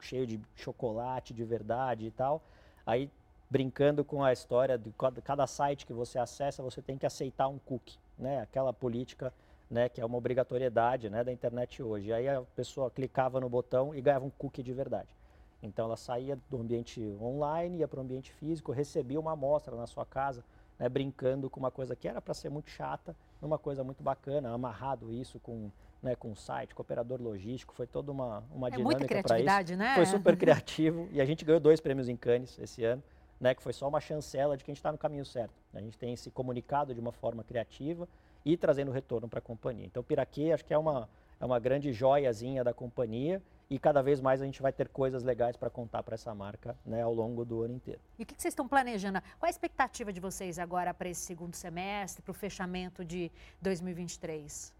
cheio 0.00 0.26
de 0.26 0.40
chocolate 0.56 1.32
de 1.34 1.44
verdade 1.44 2.06
e 2.06 2.10
tal. 2.10 2.42
Aí, 2.86 3.10
brincando 3.50 4.04
com 4.04 4.22
a 4.22 4.32
história 4.32 4.78
de 4.78 4.92
cada 5.22 5.46
site 5.46 5.86
que 5.86 5.92
você 5.92 6.18
acessa, 6.18 6.62
você 6.62 6.80
tem 6.80 6.96
que 6.96 7.06
aceitar 7.06 7.48
um 7.48 7.58
cookie, 7.58 7.98
né? 8.18 8.40
aquela 8.40 8.72
política 8.72 9.32
né, 9.70 9.88
que 9.88 10.00
é 10.00 10.04
uma 10.04 10.16
obrigatoriedade 10.16 11.10
né, 11.10 11.22
da 11.24 11.32
internet 11.32 11.82
hoje. 11.82 12.12
Aí 12.12 12.28
a 12.28 12.42
pessoa 12.56 12.90
clicava 12.90 13.40
no 13.40 13.48
botão 13.48 13.94
e 13.94 14.00
ganhava 14.00 14.24
um 14.24 14.30
cookie 14.30 14.62
de 14.62 14.72
verdade. 14.72 15.08
Então 15.62 15.86
ela 15.86 15.96
saía 15.96 16.38
do 16.50 16.58
ambiente 16.58 17.00
online, 17.20 17.78
ia 17.78 17.88
para 17.88 17.98
o 17.98 18.02
ambiente 18.02 18.30
físico, 18.32 18.72
recebia 18.72 19.18
uma 19.18 19.32
amostra 19.32 19.74
na 19.74 19.86
sua 19.86 20.04
casa 20.04 20.44
né, 20.78 20.88
brincando 20.88 21.48
com 21.48 21.60
uma 21.60 21.70
coisa 21.70 21.94
que 21.94 22.08
era 22.08 22.20
para 22.20 22.34
ser 22.34 22.50
muito 22.50 22.70
chata, 22.70 23.14
numa 23.40 23.58
coisa 23.58 23.84
muito 23.84 24.02
bacana, 24.02 24.52
amarrado 24.52 25.12
isso 25.12 25.38
com 25.40 25.70
né, 26.04 26.14
com 26.14 26.30
o 26.30 26.36
site, 26.36 26.74
com 26.74 26.82
o 26.82 26.84
operador 26.84 27.20
logístico, 27.20 27.74
foi 27.74 27.86
toda 27.86 28.12
uma, 28.12 28.44
uma 28.54 28.68
é 28.68 28.72
dinâmica 28.72 29.22
para 29.22 29.38
isso. 29.38 29.76
Né? 29.76 29.94
Foi 29.94 30.04
super 30.04 30.36
criativo 30.36 31.08
e 31.10 31.18
a 31.18 31.24
gente 31.24 31.46
ganhou 31.46 31.58
dois 31.58 31.80
prêmios 31.80 32.10
em 32.10 32.16
Cannes 32.16 32.58
esse 32.58 32.84
ano, 32.84 33.02
né, 33.40 33.54
que 33.54 33.62
foi 33.62 33.72
só 33.72 33.88
uma 33.88 34.00
chancela 34.00 34.54
de 34.54 34.62
que 34.62 34.70
a 34.70 34.72
gente 34.72 34.80
está 34.80 34.92
no 34.92 34.98
caminho 34.98 35.24
certo. 35.24 35.54
A 35.72 35.80
gente 35.80 35.96
tem 35.96 36.14
se 36.14 36.30
comunicado 36.30 36.94
de 36.94 37.00
uma 37.00 37.10
forma 37.10 37.42
criativa 37.42 38.06
e 38.44 38.54
trazendo 38.54 38.90
retorno 38.90 39.26
para 39.28 39.38
a 39.38 39.42
companhia. 39.42 39.86
Então, 39.86 40.02
Piraquê 40.02 40.52
acho 40.52 40.64
que 40.64 40.74
é 40.74 40.78
uma, 40.78 41.08
é 41.40 41.44
uma 41.46 41.58
grande 41.58 41.90
joiazinha 41.90 42.62
da 42.62 42.74
companhia 42.74 43.42
e 43.74 43.78
cada 43.80 44.00
vez 44.00 44.20
mais 44.20 44.40
a 44.40 44.44
gente 44.44 44.62
vai 44.62 44.72
ter 44.72 44.86
coisas 44.86 45.24
legais 45.24 45.56
para 45.56 45.68
contar 45.68 46.04
para 46.04 46.14
essa 46.14 46.32
marca 46.32 46.76
né, 46.86 47.02
ao 47.02 47.12
longo 47.12 47.44
do 47.44 47.64
ano 47.64 47.74
inteiro. 47.74 47.98
E 48.16 48.22
o 48.22 48.26
que, 48.26 48.32
que 48.32 48.40
vocês 48.40 48.52
estão 48.52 48.68
planejando? 48.68 49.20
Qual 49.36 49.48
a 49.48 49.50
expectativa 49.50 50.12
de 50.12 50.20
vocês 50.20 50.60
agora 50.60 50.94
para 50.94 51.08
esse 51.08 51.22
segundo 51.22 51.56
semestre, 51.56 52.22
para 52.22 52.30
o 52.30 52.34
fechamento 52.34 53.04
de 53.04 53.32
2023? 53.60 54.72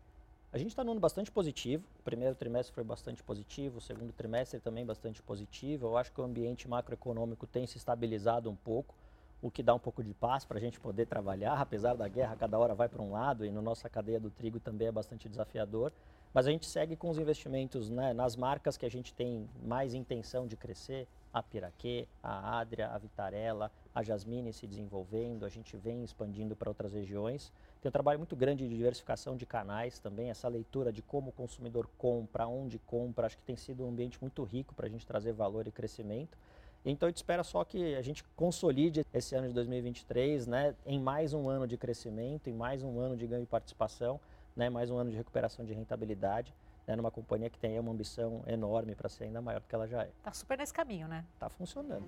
A 0.52 0.59
gente 0.59 0.68
está 0.68 0.85
num 0.85 0.92
ano 0.92 1.00
bastante 1.00 1.28
positivo. 1.28 1.85
O 1.98 2.02
primeiro 2.04 2.37
trimestre 2.37 2.72
foi 2.72 2.85
bastante 2.85 3.20
positivo, 3.20 3.78
o 3.78 3.80
segundo 3.80 4.12
trimestre 4.12 4.61
também 4.61 4.87
bastante 4.87 5.20
positivo. 5.20 5.88
Eu 5.88 5.96
acho 5.96 6.12
que 6.12 6.20
o 6.20 6.24
ambiente 6.24 6.68
macroeconômico 6.68 7.48
tem 7.48 7.66
se 7.66 7.76
estabilizado 7.76 8.48
um 8.48 8.54
pouco, 8.54 8.94
o 9.42 9.50
que 9.50 9.61
dá 9.61 9.74
um 9.74 9.80
pouco 9.80 10.04
de 10.04 10.14
paz 10.14 10.44
para 10.44 10.59
a 10.59 10.61
gente 10.61 10.78
poder 10.78 11.07
trabalhar. 11.07 11.61
Apesar 11.61 11.96
da 11.96 12.07
guerra, 12.07 12.37
cada 12.37 12.57
hora 12.57 12.76
vai 12.76 12.88
para 12.88 13.02
um 13.02 13.11
lado 13.11 13.44
e 13.44 13.48
na 13.48 13.57
no 13.57 13.62
nossa 13.62 13.88
cadeia 13.88 14.20
do 14.20 14.30
trigo 14.30 14.61
também 14.61 14.87
é 14.87 14.92
bastante 14.92 15.28
desafiador. 15.28 15.90
Mas 16.34 16.48
a 16.48 16.50
gente 16.50 16.66
segue 16.66 16.96
com 16.96 17.08
os 17.08 17.16
investimentos 17.16 17.88
né, 17.88 18.12
nas 18.12 18.34
marcas 18.34 18.76
que 18.76 18.84
a 18.84 18.90
gente 18.90 19.14
tem 19.14 19.48
mais 19.62 19.94
intenção 19.94 20.48
de 20.48 20.56
crescer, 20.56 21.06
a 21.32 21.40
Piraquê, 21.40 22.08
a 22.20 22.58
Adria, 22.58 22.88
a 22.88 22.98
Vitarella, 22.98 23.70
a 23.94 24.02
Jasmine 24.02 24.52
se 24.52 24.66
desenvolvendo, 24.66 25.44
a 25.44 25.48
gente 25.48 25.76
vem 25.76 26.02
expandindo 26.02 26.56
para 26.56 26.68
outras 26.68 26.92
regiões. 26.92 27.52
Tem 27.80 27.88
um 27.88 27.92
trabalho 27.92 28.18
muito 28.18 28.34
grande 28.34 28.68
de 28.68 28.76
diversificação 28.76 29.36
de 29.36 29.46
canais 29.46 30.00
também, 30.00 30.28
essa 30.28 30.48
leitura 30.48 30.92
de 30.92 31.02
como 31.02 31.30
o 31.30 31.32
consumidor 31.32 31.88
compra, 31.96 32.48
onde 32.48 32.80
compra, 32.80 33.26
acho 33.26 33.36
que 33.36 33.44
tem 33.44 33.56
sido 33.56 33.84
um 33.84 33.88
ambiente 33.88 34.18
muito 34.20 34.42
rico 34.42 34.74
para 34.74 34.86
a 34.86 34.90
gente 34.90 35.06
trazer 35.06 35.32
valor 35.32 35.68
e 35.68 35.72
crescimento. 35.72 36.36
Então 36.84 37.06
a 37.06 37.10
gente 37.10 37.16
espera 37.16 37.44
só 37.44 37.64
que 37.64 37.94
a 37.94 38.02
gente 38.02 38.24
consolide 38.36 39.06
esse 39.14 39.34
ano 39.36 39.48
de 39.48 39.54
2023 39.54 40.46
né, 40.48 40.74
em 40.84 41.00
mais 41.00 41.32
um 41.32 41.48
ano 41.48 41.66
de 41.66 41.76
crescimento, 41.76 42.50
em 42.50 42.52
mais 42.52 42.82
um 42.82 42.98
ano 42.98 43.16
de 43.16 43.26
ganho 43.26 43.42
de 43.42 43.48
participação 43.48 44.20
né, 44.56 44.70
mais 44.70 44.90
um 44.90 44.96
ano 44.96 45.10
de 45.10 45.16
recuperação 45.16 45.64
de 45.64 45.72
rentabilidade. 45.72 46.54
né, 46.86 46.94
numa 46.94 47.10
companhia 47.10 47.48
que 47.48 47.58
tem 47.58 47.78
uma 47.78 47.90
ambição 47.90 48.42
enorme 48.46 48.94
para 48.94 49.08
ser 49.08 49.24
ainda 49.24 49.40
maior 49.40 49.58
do 49.58 49.66
que 49.66 49.74
ela 49.74 49.86
já 49.86 50.02
é. 50.02 50.10
Tá 50.22 50.32
super 50.32 50.58
nesse 50.58 50.72
caminho, 50.74 51.08
né? 51.08 51.24
Tá 51.38 51.48
funcionando. 51.48 52.04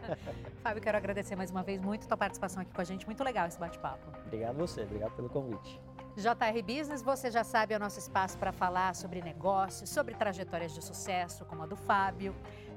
Fábio, 0.64 0.82
quero 0.82 0.96
agradecer 0.96 1.36
mais 1.36 1.50
uma 1.50 1.62
vez 1.62 1.78
muito 1.78 2.04
a 2.04 2.08
tua 2.08 2.16
participação 2.16 2.62
aqui 2.62 2.72
com 2.72 2.80
a 2.80 2.84
gente. 2.84 3.04
Muito 3.04 3.22
legal 3.22 3.46
esse 3.46 3.58
bate-papo. 3.58 4.02
Obrigado 4.24 4.56
você, 4.56 4.80
obrigado 4.82 5.14
pelo 5.14 5.28
convite. 5.28 5.78
JR 6.16 6.62
Business, 6.64 7.02
você 7.02 7.30
já 7.30 7.44
sabe, 7.44 7.74
é 7.74 7.76
o 7.76 7.80
nosso 7.80 7.98
espaço 7.98 8.38
para 8.38 8.50
falar 8.52 8.94
sobre 8.94 9.20
negócios, 9.20 9.90
sobre 9.90 10.14
trajetórias 10.14 10.72
de 10.72 10.82
sucesso, 10.82 11.44
como 11.44 11.62
a 11.62 11.66
do 11.66 11.76
Fábio. 11.76 12.34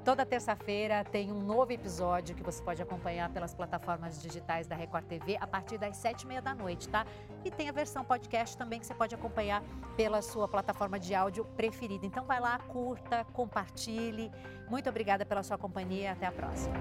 Toda 0.08 0.26
terça-feira 0.26 1.04
tem 1.04 1.34
um 1.34 1.41
novo 1.41 1.74
episódio 1.74 2.34
que 2.34 2.41
você 2.41 2.63
pode 2.63 2.82
acompanhar 2.82 3.30
pelas 3.30 3.54
plataformas 3.54 4.22
digitais 4.22 4.65
da 4.65 4.74
Record 4.74 5.04
TV 5.04 5.36
a 5.38 5.46
partir 5.46 5.78
das 5.78 5.98
sete 5.98 6.22
e 6.22 6.28
meia 6.28 6.41
da 6.41 6.56
noite, 6.56 6.88
tá? 6.88 7.06
E 7.43 7.52
tem 7.52 7.67
a 7.67 7.74
versão 7.74 8.06
podcast 8.06 8.56
também 8.56 8.80
que 8.80 8.86
você 8.86 8.93
pode 8.93 9.13
acompanhar 9.13 9.62
pela 9.98 10.22
sua 10.22 10.48
plataforma 10.48 10.98
de 10.98 11.13
áudio 11.13 11.43
preferida. 11.43 12.06
Então 12.06 12.24
vai 12.24 12.39
lá, 12.39 12.58
curta, 12.58 13.26
compartilhe. 13.34 14.32
Muito 14.70 14.89
obrigada 14.89 15.26
pela 15.26 15.43
sua 15.43 15.58
companhia. 15.58 16.13
Até 16.13 16.28
a 16.28 16.32
próxima. 16.32 16.76